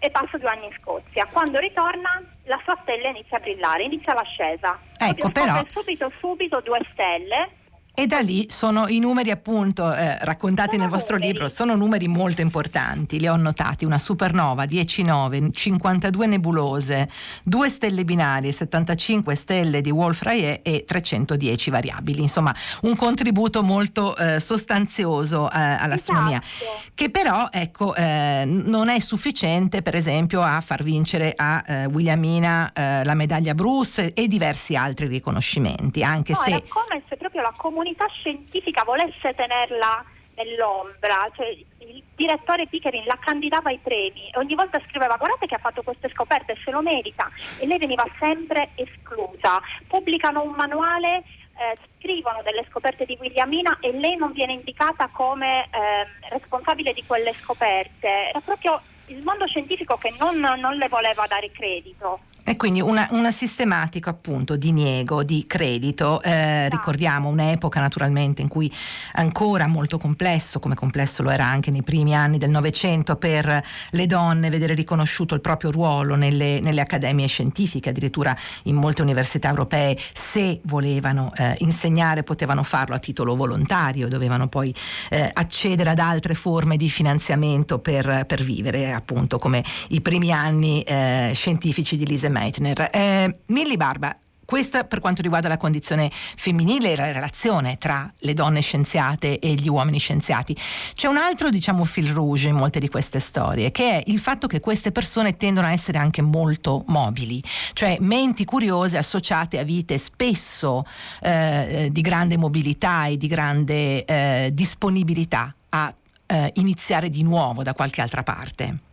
e 0.00 0.10
passa 0.10 0.38
due 0.38 0.48
anni 0.48 0.66
in 0.66 0.72
Scozia. 0.80 1.26
Quando 1.30 1.58
ritorna 1.58 2.20
la 2.44 2.58
sua 2.64 2.76
stella 2.82 3.10
inizia 3.10 3.36
a 3.36 3.40
brillare, 3.40 3.84
inizia 3.84 4.14
l'ascesa. 4.14 4.76
Ecco, 4.98 5.30
però... 5.30 5.62
Subito, 5.70 6.10
subito 6.18 6.60
due 6.62 6.80
stelle 6.92 7.50
e 7.94 8.06
da 8.06 8.20
lì 8.20 8.46
sono 8.48 8.88
i 8.88 8.98
numeri 8.98 9.30
appunto 9.30 9.92
eh, 9.92 10.18
raccontati 10.20 10.70
sono 10.70 10.82
nel 10.82 10.90
vostro 10.90 11.16
numeri. 11.16 11.32
libro, 11.32 11.48
sono 11.48 11.74
numeri 11.74 12.08
molto 12.08 12.40
importanti, 12.40 13.18
li 13.18 13.28
ho 13.28 13.36
notati, 13.36 13.84
una 13.84 13.98
supernova, 13.98 14.64
10 14.64 15.02
9, 15.02 15.50
52 15.52 16.26
nebulose, 16.26 17.08
2 17.44 17.68
stelle 17.68 18.04
binarie, 18.04 18.52
75 18.52 19.34
stelle 19.34 19.80
di 19.80 19.90
Wolf-Rayet 19.90 20.60
e 20.62 20.84
310 20.86 21.70
variabili, 21.70 22.22
insomma 22.22 22.54
un 22.82 22.96
contributo 22.96 23.62
molto 23.62 24.16
eh, 24.16 24.40
sostanzioso 24.40 25.50
eh, 25.50 25.58
all'astronomia, 25.58 26.40
esatto. 26.42 26.92
che 26.94 27.10
però 27.10 27.48
ecco, 27.50 27.94
eh, 27.94 28.44
non 28.46 28.88
è 28.88 28.98
sufficiente 29.00 29.82
per 29.82 29.94
esempio 29.94 30.42
a 30.42 30.60
far 30.60 30.82
vincere 30.82 31.32
a 31.36 31.62
eh, 31.66 31.84
Williamina 31.86 32.72
eh, 32.72 33.04
la 33.04 33.14
medaglia 33.14 33.54
Bruce 33.54 34.12
e 34.12 34.28
diversi 34.28 34.76
altri 34.76 35.06
riconoscimenti, 35.06 36.02
anche 36.02 36.32
no, 36.32 36.38
se... 36.38 36.64
Come 36.68 37.02
se 37.08 37.09
proprio 37.40 37.42
la 37.42 37.54
comunità 37.56 37.70
comunità 37.80 38.06
scientifica 38.08 38.84
volesse 38.84 39.34
tenerla 39.34 40.04
nell'ombra, 40.36 41.28
cioè 41.34 41.48
il 41.48 42.02
direttore 42.14 42.66
Pickering 42.66 43.06
la 43.06 43.18
candidava 43.20 43.70
ai 43.70 43.78
premi 43.82 44.30
e 44.30 44.38
ogni 44.38 44.54
volta 44.54 44.80
scriveva 44.86 45.16
guardate 45.16 45.46
che 45.46 45.54
ha 45.54 45.58
fatto 45.58 45.82
queste 45.82 46.10
scoperte, 46.10 46.56
se 46.64 46.70
lo 46.70 46.82
merita 46.82 47.28
e 47.58 47.66
lei 47.66 47.78
veniva 47.78 48.06
sempre 48.18 48.70
esclusa. 48.74 49.60
Pubblicano 49.86 50.42
un 50.42 50.52
manuale, 50.52 51.18
eh, 51.18 51.76
scrivono 51.98 52.42
delle 52.42 52.64
scoperte 52.70 53.04
di 53.04 53.16
Williamina 53.20 53.78
e 53.80 53.92
lei 53.92 54.16
non 54.16 54.32
viene 54.32 54.52
indicata 54.52 55.08
come 55.08 55.64
eh, 55.64 56.28
responsabile 56.30 56.92
di 56.92 57.04
quelle 57.04 57.34
scoperte. 57.40 58.28
Era 58.28 58.40
proprio 58.40 58.80
il 59.06 59.22
mondo 59.24 59.46
scientifico 59.46 59.96
che 59.96 60.14
non, 60.18 60.36
non 60.38 60.76
le 60.76 60.88
voleva 60.88 61.26
dare 61.26 61.50
credito. 61.50 62.20
E 62.50 62.56
quindi 62.56 62.80
una, 62.80 63.06
una 63.12 63.30
sistematico 63.30 64.10
appunto 64.10 64.56
diniego 64.56 65.22
di 65.22 65.44
credito, 65.46 66.20
eh, 66.20 66.68
ricordiamo 66.68 67.28
un'epoca 67.28 67.78
naturalmente 67.78 68.42
in 68.42 68.48
cui 68.48 68.68
ancora 69.12 69.68
molto 69.68 69.98
complesso, 69.98 70.58
come 70.58 70.74
complesso 70.74 71.22
lo 71.22 71.30
era 71.30 71.46
anche 71.46 71.70
nei 71.70 71.84
primi 71.84 72.12
anni 72.12 72.38
del 72.38 72.50
Novecento 72.50 73.14
per 73.14 73.62
le 73.90 74.06
donne 74.06 74.50
vedere 74.50 74.74
riconosciuto 74.74 75.36
il 75.36 75.40
proprio 75.40 75.70
ruolo 75.70 76.16
nelle, 76.16 76.58
nelle 76.58 76.80
accademie 76.80 77.28
scientifiche, 77.28 77.90
addirittura 77.90 78.36
in 78.64 78.74
molte 78.74 79.02
università 79.02 79.48
europee 79.48 79.96
se 80.12 80.58
volevano 80.64 81.32
eh, 81.36 81.54
insegnare 81.58 82.24
potevano 82.24 82.64
farlo 82.64 82.96
a 82.96 82.98
titolo 82.98 83.36
volontario, 83.36 84.08
dovevano 84.08 84.48
poi 84.48 84.74
eh, 85.10 85.30
accedere 85.32 85.90
ad 85.90 86.00
altre 86.00 86.34
forme 86.34 86.76
di 86.76 86.90
finanziamento 86.90 87.78
per, 87.78 88.24
per 88.26 88.42
vivere, 88.42 88.92
appunto 88.92 89.38
come 89.38 89.62
i 89.90 90.00
primi 90.00 90.32
anni 90.32 90.82
eh, 90.82 91.30
scientifici 91.32 91.96
di 91.96 92.04
Lise 92.04 92.28
Meitner. 92.40 92.88
Eh, 92.90 93.36
Milli 93.46 93.76
Barba, 93.76 94.16
questa 94.46 94.84
per 94.84 95.00
quanto 95.00 95.20
riguarda 95.20 95.46
la 95.46 95.58
condizione 95.58 96.10
femminile 96.10 96.92
e 96.92 96.96
la 96.96 97.12
relazione 97.12 97.76
tra 97.76 98.10
le 98.20 98.32
donne 98.32 98.62
scienziate 98.62 99.38
e 99.38 99.54
gli 99.54 99.68
uomini 99.68 99.98
scienziati. 99.98 100.56
C'è 100.94 101.06
un 101.06 101.18
altro, 101.18 101.50
diciamo, 101.50 101.84
fil 101.84 102.08
rouge 102.08 102.48
in 102.48 102.56
molte 102.56 102.80
di 102.80 102.88
queste 102.88 103.20
storie, 103.20 103.70
che 103.70 103.90
è 103.90 104.02
il 104.06 104.18
fatto 104.18 104.46
che 104.46 104.58
queste 104.58 104.90
persone 104.90 105.36
tendono 105.36 105.66
a 105.66 105.72
essere 105.72 105.98
anche 105.98 106.22
molto 106.22 106.84
mobili, 106.88 107.42
cioè 107.74 107.98
menti 108.00 108.44
curiose 108.44 108.96
associate 108.96 109.58
a 109.58 109.62
vite 109.62 109.98
spesso 109.98 110.84
eh, 111.20 111.88
di 111.92 112.00
grande 112.00 112.38
mobilità 112.38 113.06
e 113.06 113.18
di 113.18 113.26
grande 113.26 114.04
eh, 114.04 114.50
disponibilità 114.52 115.54
a 115.68 115.94
eh, 116.26 116.50
iniziare 116.54 117.10
di 117.10 117.22
nuovo 117.22 117.62
da 117.62 117.74
qualche 117.74 118.00
altra 118.00 118.22
parte. 118.22 118.88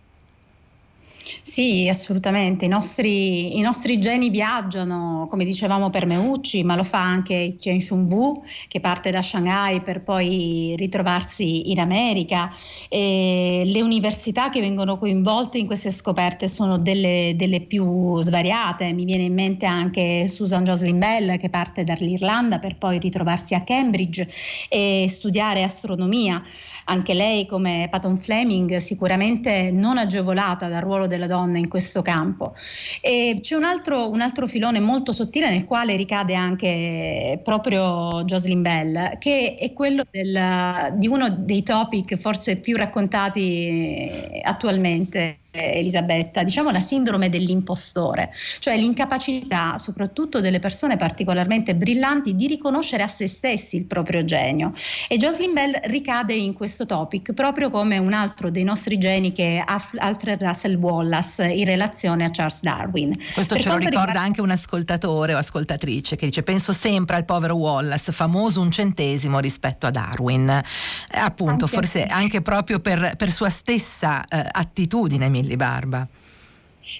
Sì, 1.42 1.88
assolutamente. 1.90 2.66
I 2.66 2.68
nostri, 2.68 3.58
I 3.58 3.62
nostri, 3.62 4.00
geni 4.00 4.30
viaggiano, 4.30 5.26
come 5.30 5.46
dicevamo 5.46 5.90
per 5.90 6.06
Meucci, 6.06 6.63
ma 6.63 6.76
lo 6.76 6.84
fa 6.84 7.02
anche 7.02 7.56
Chen 7.60 7.82
Shun-Wu, 7.82 8.44
che 8.68 8.80
parte 8.80 9.12
da 9.12 9.22
Shanghai 9.22 9.82
per 9.82 10.02
poi 10.02 10.76
ritrovarsi 10.78 11.72
in 11.72 11.80
America. 11.80 12.54
E 12.90 13.63
le 13.66 13.82
università 13.82 14.50
che 14.50 14.60
vengono 14.60 14.98
coinvolte 14.98 15.58
in 15.58 15.66
queste 15.66 15.90
scoperte 15.90 16.48
sono 16.48 16.78
delle, 16.78 17.34
delle 17.36 17.62
più 17.62 18.20
svariate. 18.20 18.94
Mi 18.94 19.06
viene 19.06 19.24
in 19.24 19.34
mente 19.34 19.66
anche 19.66 20.28
Susan 20.28 20.63
Jocelyn 20.63 21.00
Bell, 21.00 21.38
che 21.38 21.50
parte 21.50 21.84
dall'Irlanda 21.84 22.60
per 22.60 22.78
poi 22.78 23.00
ritrovarsi 23.00 23.56
a 23.56 23.63
Cambridge 23.63 24.28
e 24.70 25.06
studiare 25.10 25.63
astronomia 25.63 26.42
anche 26.89 27.13
lei 27.13 27.45
come 27.45 27.88
Patton 27.89 28.19
Fleming 28.19 28.78
sicuramente 28.78 29.71
non 29.71 29.97
agevolata 29.97 30.67
dal 30.67 30.82
ruolo 30.82 31.08
della 31.08 31.28
donna 31.28 31.58
in 31.58 31.67
questo 31.67 32.02
campo. 32.02 32.54
E 33.02 33.38
c'è 33.39 33.56
un 33.56 33.63
altro, 33.63 34.10
un 34.10 34.21
altro 34.21 34.47
filone 34.47 34.80
molto 34.80 35.12
sottile 35.12 35.50
nel 35.50 35.65
quale 35.65 35.95
ricade 35.95 36.36
anche 36.36 37.39
proprio 37.43 38.23
Jocelyn 38.23 38.62
Bell, 38.62 39.17
che 39.17 39.56
è 39.58 39.73
quello 39.73 40.04
del, 40.10 40.93
di 40.95 41.08
uno 41.08 41.30
dei 41.30 41.63
topic 41.63 42.15
forse 42.15 42.58
più 42.58 42.78
raccontati 42.78 44.10
attualmente 44.43 45.39
Elisabetta, 45.58 46.43
diciamo 46.43 46.72
la 46.72 46.80
sindrome 46.80 47.30
dell'impostore, 47.30 48.32
cioè 48.60 48.78
l'incapacità 48.78 49.78
soprattutto 49.78 50.41
delle 50.41 50.60
persone 50.60 50.98
particolarmente 50.98 51.76
brillanti 51.76 52.36
di 52.36 52.48
riconoscere 52.48 53.04
a 53.04 53.08
se 53.08 53.28
stessi 53.28 53.78
il 53.78 53.86
proprio 53.86 54.24
genio. 54.24 54.72
E 55.08 55.17
Jocelyn 55.17 55.54
Bell 55.54 55.80
ricade 55.84 56.34
in 56.34 56.54
questo 56.54 56.86
topic 56.86 57.34
proprio 57.34 57.70
come 57.70 57.98
un 57.98 58.13
altro 58.13 58.50
dei 58.50 58.63
nostri 58.63 58.98
geni 58.98 59.32
che 59.32 59.58
è 59.58 59.63
Alfred 59.98 60.41
Russell 60.41 60.76
Wallace 60.76 61.48
in 61.48 61.65
relazione 61.65 62.26
a 62.26 62.30
Charles 62.30 62.62
Darwin. 62.62 63.13
Questo 63.34 63.56
per 63.56 63.63
ce 63.63 63.70
lo 63.70 63.78
ricorda 63.78 64.00
riguarda... 64.00 64.22
anche 64.22 64.41
un 64.41 64.52
ascoltatore 64.52 65.34
o 65.34 65.38
ascoltatrice 65.38 66.15
che 66.15 66.26
dice 66.26 66.43
penso 66.43 66.74
sempre 66.74 67.15
al 67.15 67.26
povero 67.26 67.56
Wallace, 67.56 68.12
famoso 68.12 68.62
un 68.62 68.72
centesimo 68.72 69.39
rispetto 69.39 69.88
a 69.88 69.91
Darwin. 69.91 70.50
Eh, 70.50 71.20
appunto, 71.20 71.65
anche 71.65 71.76
forse 71.76 72.04
anche 72.06 72.41
proprio 72.41 72.80
per, 72.80 73.15
per 73.17 73.32
sua 73.32 73.50
stessa 73.50 74.24
eh, 74.26 74.46
attitudine, 74.50 75.30
Milly 75.48 75.56
Barba. 75.56 76.08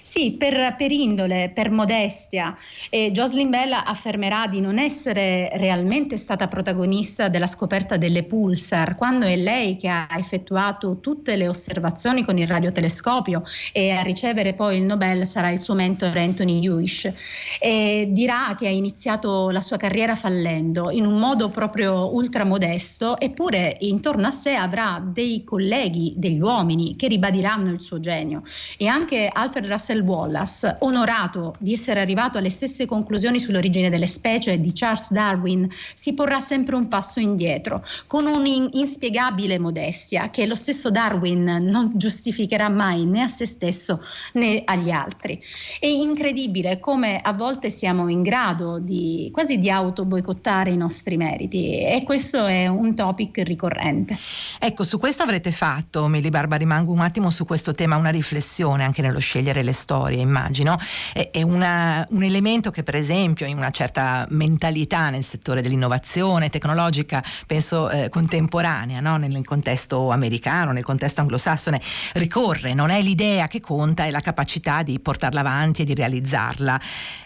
Sì, 0.02 0.32
per, 0.32 0.74
per, 0.76 0.90
indole, 0.90 1.50
per 1.54 1.70
modestia. 1.70 2.54
E 2.90 3.10
Jocelyn 3.10 3.48
Bell 3.48 3.72
affermerà 3.72 4.46
di 4.46 4.60
non 4.60 4.78
essere 4.78 5.50
realmente 5.54 6.16
stata 6.16 6.46
protagonista 6.48 7.28
della 7.28 7.46
scoperta 7.46 7.96
delle 7.96 8.24
pulsar, 8.24 8.96
quando 8.96 9.26
è 9.26 9.36
lei 9.36 9.76
che 9.76 9.88
ha 9.88 10.08
effettuato 10.18 11.00
tutte 11.00 11.36
le 11.36 11.48
osservazioni 11.48 12.24
con 12.24 12.36
il 12.36 12.46
radiotelescopio 12.46 13.42
e 13.72 13.90
a 13.90 14.02
ricevere 14.02 14.52
poi 14.52 14.76
il 14.76 14.82
Nobel 14.82 15.26
sarà 15.26 15.50
il 15.50 15.60
suo 15.60 15.74
mentore 15.74 16.22
Anthony 16.22 16.64
Hewish. 16.64 17.10
E 17.58 18.08
dirà 18.10 18.54
che 18.58 18.66
ha 18.66 18.70
iniziato 18.70 19.50
la 19.50 19.60
sua 19.60 19.78
carriera 19.78 20.14
fallendo 20.14 20.90
in 20.90 21.06
un 21.06 21.18
modo 21.18 21.48
proprio 21.48 22.14
ultramodesto, 22.14 23.18
eppure 23.18 23.78
intorno 23.80 24.26
a 24.26 24.32
sé 24.32 24.54
avrà 24.54 25.02
dei 25.02 25.44
colleghi, 25.44 26.12
degli 26.16 26.40
uomini 26.40 26.94
che 26.96 27.08
ribadiranno 27.08 27.70
il 27.70 27.80
suo 27.80 28.00
genio. 28.00 28.42
E 28.76 28.86
anche 28.86 29.30
Alfred 29.32 29.76
Russell 29.78 30.02
Wallace, 30.02 30.76
onorato 30.80 31.54
di 31.58 31.72
essere 31.72 32.00
arrivato 32.00 32.36
alle 32.36 32.50
stesse 32.50 32.84
conclusioni 32.84 33.38
sull'origine 33.38 33.88
delle 33.88 34.08
specie 34.08 34.58
di 34.58 34.72
Charles 34.74 35.12
Darwin, 35.12 35.68
si 35.94 36.14
porrà 36.14 36.40
sempre 36.40 36.74
un 36.74 36.88
passo 36.88 37.20
indietro, 37.20 37.82
con 38.06 38.26
un'inspiegabile 38.26 39.58
modestia 39.60 40.30
che 40.30 40.46
lo 40.46 40.56
stesso 40.56 40.90
Darwin 40.90 41.58
non 41.62 41.92
giustificherà 41.94 42.68
mai 42.68 43.06
né 43.06 43.22
a 43.22 43.28
se 43.28 43.46
stesso 43.46 44.02
né 44.32 44.62
agli 44.64 44.90
altri. 44.90 45.40
È 45.78 45.86
incredibile 45.86 46.80
come 46.80 47.20
a 47.20 47.32
volte 47.32 47.70
siamo 47.70 48.08
in 48.08 48.22
grado 48.22 48.80
di 48.80 49.30
quasi 49.32 49.58
di 49.58 49.70
auto 49.70 50.04
boicottare 50.04 50.72
i 50.72 50.76
nostri 50.76 51.16
meriti 51.16 51.84
e 51.84 52.02
questo 52.04 52.46
è 52.46 52.66
un 52.66 52.96
topic 52.96 53.38
ricorrente. 53.44 54.18
Ecco, 54.58 54.82
su 54.82 54.98
questo 54.98 55.22
avrete 55.22 55.52
fatto, 55.52 56.08
Meli 56.08 56.30
Barba, 56.30 56.56
rimango 56.56 56.90
un 56.90 57.00
attimo 57.00 57.30
su 57.30 57.44
questo 57.44 57.70
tema, 57.72 57.94
una 57.94 58.10
riflessione 58.10 58.82
anche 58.82 59.02
nello 59.02 59.20
scegliere 59.20 59.57
le 59.62 59.72
storie, 59.72 60.20
immagino, 60.20 60.78
è, 61.12 61.30
è 61.32 61.42
una, 61.42 62.06
un 62.10 62.22
elemento 62.22 62.70
che 62.70 62.82
per 62.82 62.94
esempio 62.94 63.46
in 63.46 63.56
una 63.56 63.70
certa 63.70 64.26
mentalità 64.30 65.10
nel 65.10 65.24
settore 65.24 65.62
dell'innovazione 65.62 66.50
tecnologica, 66.50 67.22
penso 67.46 67.90
eh, 67.90 68.08
contemporanea, 68.08 69.00
no? 69.00 69.16
nel 69.16 69.44
contesto 69.44 70.10
americano, 70.10 70.72
nel 70.72 70.84
contesto 70.84 71.20
anglosassone, 71.20 71.80
ricorre, 72.14 72.74
non 72.74 72.90
è 72.90 73.00
l'idea 73.00 73.48
che 73.48 73.60
conta, 73.60 74.04
è 74.04 74.10
la 74.10 74.20
capacità 74.20 74.82
di 74.82 74.98
portarla 75.00 75.40
avanti 75.40 75.82
e 75.82 75.84
di 75.84 75.94
realizzarla. 75.94 76.80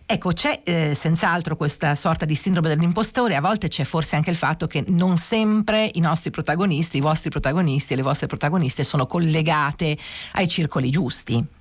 Ecco, 0.05 0.33
c'è 0.33 0.61
eh, 0.65 0.95
senz'altro 0.95 1.57
questa 1.57 1.95
sorta 1.95 2.25
di 2.25 2.35
sindrome 2.35 2.69
dell'impostore, 2.69 3.35
a 3.35 3.41
volte 3.41 3.69
c'è 3.69 3.85
forse 3.85 4.17
anche 4.17 4.31
il 4.31 4.37
fatto 4.37 4.67
che 4.67 4.85
non 4.89 5.17
sempre 5.17 5.91
i 5.95 6.01
nostri 6.01 6.31
protagonisti, 6.31 6.99
i 6.99 7.01
vostri 7.01 7.31
protagonisti 7.31 7.95
e 7.95 7.97
le 7.97 8.03
vostre 8.03 8.27
protagoniste 8.27 8.85
sono 8.85 9.07
collegate 9.07 9.97
ai 10.33 10.49
circoli 10.49 10.91
giusti. 10.91 11.61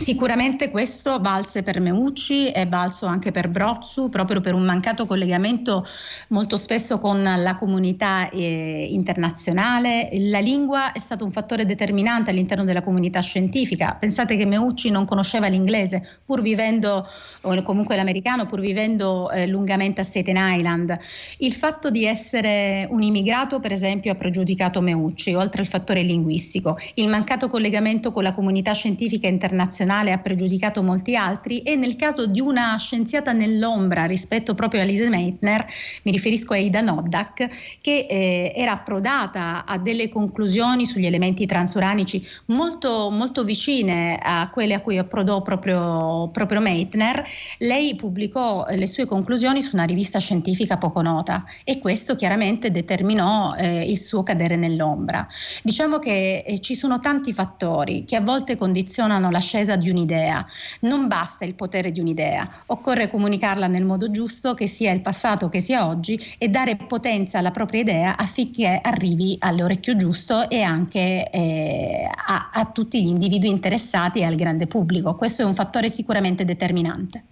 Sicuramente 0.00 0.70
questo 0.70 1.20
valse 1.20 1.62
per 1.62 1.78
Meucci 1.78 2.50
e 2.50 2.64
valso 2.64 3.04
anche 3.04 3.32
per 3.32 3.50
Brozzu, 3.50 4.08
proprio 4.08 4.40
per 4.40 4.54
un 4.54 4.62
mancato 4.62 5.04
collegamento 5.04 5.84
molto 6.28 6.56
spesso 6.56 6.98
con 6.98 7.22
la 7.22 7.54
comunità 7.54 8.30
eh, 8.30 8.88
internazionale. 8.90 10.08
La 10.12 10.38
lingua 10.38 10.92
è 10.92 10.98
stato 10.98 11.26
un 11.26 11.30
fattore 11.30 11.66
determinante 11.66 12.30
all'interno 12.30 12.64
della 12.64 12.80
comunità 12.80 13.20
scientifica. 13.20 13.94
Pensate 14.00 14.36
che 14.36 14.46
Meucci 14.46 14.90
non 14.90 15.04
conosceva 15.04 15.48
l'inglese, 15.48 16.02
pur 16.24 16.40
vivendo, 16.40 17.06
o 17.42 17.62
comunque 17.62 17.94
l'americano, 17.94 18.46
pur 18.46 18.60
vivendo 18.60 19.30
eh, 19.30 19.46
lungamente 19.46 20.00
a 20.00 20.04
Staten 20.04 20.36
Island. 20.38 20.96
Il 21.38 21.52
fatto 21.52 21.90
di 21.90 22.06
essere 22.06 22.86
un 22.88 23.02
immigrato, 23.02 23.60
per 23.60 23.72
esempio, 23.72 24.12
ha 24.12 24.14
pregiudicato 24.14 24.80
Meucci, 24.80 25.34
oltre 25.34 25.60
al 25.60 25.68
fattore 25.68 26.00
linguistico. 26.00 26.78
Il 26.94 27.08
mancato 27.08 27.48
collegamento 27.48 28.10
con 28.10 28.22
la 28.22 28.32
comunità 28.32 28.72
scientifica 28.72 29.28
internazionale 29.28 29.88
internazionale 29.90 30.12
ha 30.12 30.18
pregiudicato 30.18 30.82
molti 30.82 31.16
altri 31.16 31.62
e 31.62 31.74
nel 31.74 31.96
caso 31.96 32.26
di 32.26 32.40
una 32.40 32.76
scienziata 32.78 33.32
nell'ombra 33.32 34.04
rispetto 34.04 34.54
proprio 34.54 34.82
a 34.82 34.84
Lise 34.84 35.08
Meitner, 35.08 35.66
mi 36.02 36.12
riferisco 36.12 36.52
a 36.52 36.56
Ida 36.56 36.80
Noddak, 36.80 37.78
che 37.80 38.06
eh, 38.08 38.52
era 38.54 38.72
approdata 38.72 39.64
a 39.66 39.78
delle 39.78 40.08
conclusioni 40.08 40.86
sugli 40.86 41.06
elementi 41.06 41.46
transuranici 41.46 42.24
molto, 42.46 43.10
molto 43.10 43.42
vicine 43.44 44.18
a 44.22 44.48
quelle 44.50 44.74
a 44.74 44.80
cui 44.80 44.98
approdò 44.98 45.42
proprio, 45.42 46.28
proprio 46.32 46.60
Meitner, 46.60 47.24
lei 47.58 47.96
pubblicò 47.96 48.66
le 48.68 48.86
sue 48.86 49.06
conclusioni 49.06 49.60
su 49.60 49.74
una 49.74 49.84
rivista 49.84 50.18
scientifica 50.18 50.76
poco 50.76 51.02
nota 51.02 51.44
e 51.64 51.78
questo 51.78 52.14
chiaramente 52.14 52.70
determinò 52.70 53.54
eh, 53.56 53.82
il 53.82 53.98
suo 53.98 54.22
cadere 54.22 54.56
nell'ombra. 54.56 55.26
Diciamo 55.62 55.98
che 55.98 56.44
eh, 56.46 56.60
ci 56.60 56.74
sono 56.74 57.00
tanti 57.00 57.32
fattori 57.32 58.04
che 58.04 58.16
a 58.16 58.20
volte 58.20 58.56
condizionano 58.56 59.30
l'ascesa 59.30 59.76
di 59.80 59.90
un'idea. 59.90 60.46
Non 60.82 61.08
basta 61.08 61.44
il 61.44 61.54
potere 61.54 61.90
di 61.90 61.98
un'idea, 61.98 62.48
occorre 62.66 63.08
comunicarla 63.08 63.66
nel 63.66 63.84
modo 63.84 64.10
giusto, 64.10 64.54
che 64.54 64.68
sia 64.68 64.92
il 64.92 65.00
passato 65.00 65.48
che 65.48 65.58
sia 65.58 65.88
oggi, 65.88 66.20
e 66.38 66.48
dare 66.48 66.76
potenza 66.76 67.38
alla 67.38 67.50
propria 67.50 67.80
idea 67.80 68.16
affinché 68.16 68.78
arrivi 68.80 69.36
all'orecchio 69.40 69.96
giusto 69.96 70.48
e 70.48 70.62
anche 70.62 71.28
eh, 71.28 72.08
a, 72.26 72.50
a 72.52 72.64
tutti 72.66 73.02
gli 73.02 73.08
individui 73.08 73.50
interessati 73.50 74.20
e 74.20 74.24
al 74.24 74.36
grande 74.36 74.66
pubblico. 74.66 75.16
Questo 75.16 75.42
è 75.42 75.44
un 75.44 75.54
fattore 75.54 75.88
sicuramente 75.88 76.44
determinante 76.44 77.24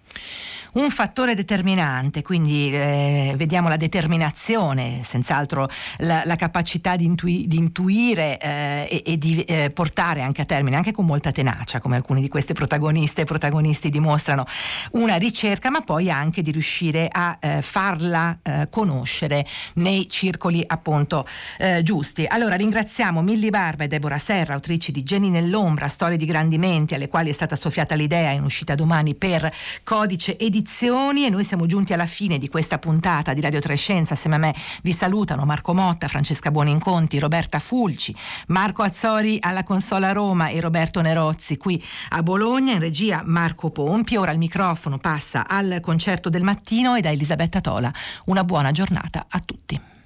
un 0.73 0.91
fattore 0.91 1.35
determinante, 1.35 2.23
quindi 2.23 2.71
eh, 2.73 3.35
vediamo 3.37 3.69
la 3.69 3.77
determinazione, 3.77 5.01
senz'altro 5.03 5.69
la, 5.99 6.23
la 6.25 6.37
capacità 6.37 6.97
di, 6.97 7.05
intui, 7.05 7.47
di 7.47 7.57
intuire 7.57 8.39
eh, 8.39 8.87
e, 8.91 9.03
e, 9.13 9.19
di 9.19 9.41
eh, 9.43 9.71
portare 9.71 10.23
anche 10.23 10.43
a 10.43 10.45
termine, 10.45 10.77
anche 10.77 10.93
con 10.93 11.07
molta 11.07 11.33
tenacia, 11.33 11.81
come 11.81 11.97
alcuni 11.97 12.21
di 12.21 12.29
queste 12.29 12.53
protagoniste 12.53 13.23
e 13.23 13.25
protagonisti 13.25 13.89
dimostrano, 13.89 14.45
una 14.93 15.17
ricerca, 15.17 15.71
ma 15.71 15.81
poi 15.81 16.11
anche 16.11 16.43
di 16.43 16.51
riuscire 16.51 17.09
a 17.11 17.39
eh, 17.41 17.63
farla 17.63 18.39
eh, 18.43 18.67
conoscere 18.71 19.47
nei 19.75 20.09
circoli 20.09 20.63
appunto 20.67 21.27
eh, 21.59 21.83
giusti. 21.83 22.27
Allora 22.29 22.57
ringraziamo 22.57 23.23
Milli 23.23 23.51
Barba 23.51 23.85
e 23.85 23.89
Deborah 23.89 24.19
Serra, 24.19 24.55
autrici 24.55 24.93
di 24.93 25.03
Geni 25.03 25.31
nell'ombra, 25.31 25.89
storie 25.89 26.17
di 26.17 26.27
grandi 26.27 26.59
menti, 26.59 26.95
alle 26.95 27.09
quali 27.09 27.31
è 27.31 27.33
stata 27.33 27.57
soffiata 27.57 27.95
l'idea 27.95 28.31
in 28.31 28.43
uscita 28.43 28.75
domani 28.75 29.15
per 29.15 29.51
Codice 29.83 30.39
Edizione 30.39 30.67
edizioni 30.69 31.25
e 31.25 31.31
noi 31.31 31.45
siamo 31.45 31.65
giunti 31.65 31.95
alla 31.95 32.05
fine 32.05 32.37
di 32.37 32.47
questa 32.49 32.79
puntata 32.79 33.33
di 33.33 33.41
Radio 33.41 33.59
Trescenza. 33.59 34.13
Assieme 34.13 34.37
a 34.37 34.39
me 34.39 34.55
vi 34.83 34.93
salutano 34.93 35.47
Marco 35.47 35.73
Motta, 35.73 36.09
Francesca 36.09 36.51
Buoninconti, 36.51 37.19
Roberta 37.19 37.59
Fulci, 37.59 38.15
Marco 38.49 38.83
Azzori 38.83 39.39
alla 39.41 39.63
consola 39.63 40.13
Roma 40.13 40.49
e 40.49 40.61
Roberto 40.61 41.01
Nerozzi 41.01 41.57
qui 41.57 41.83
a 42.11 42.23
Bologna. 42.23 42.75
In 42.75 42.81
regia 42.81 43.23
Marco 43.25 43.71
Pompi. 43.71 44.17
Ora 44.17 44.33
il 44.33 44.39
microfono 44.39 44.99
passa 44.99 45.49
al 45.49 45.79
concerto 45.81 46.29
del 46.29 46.43
mattino 46.43 46.95
e 46.95 47.01
da 47.01 47.11
Elisabetta 47.11 47.63
Tola. 47.63 47.91
Una 48.27 48.45
buona 48.45 48.71
giornata 48.71 49.25
a 49.27 49.41
tutti. 49.41 49.98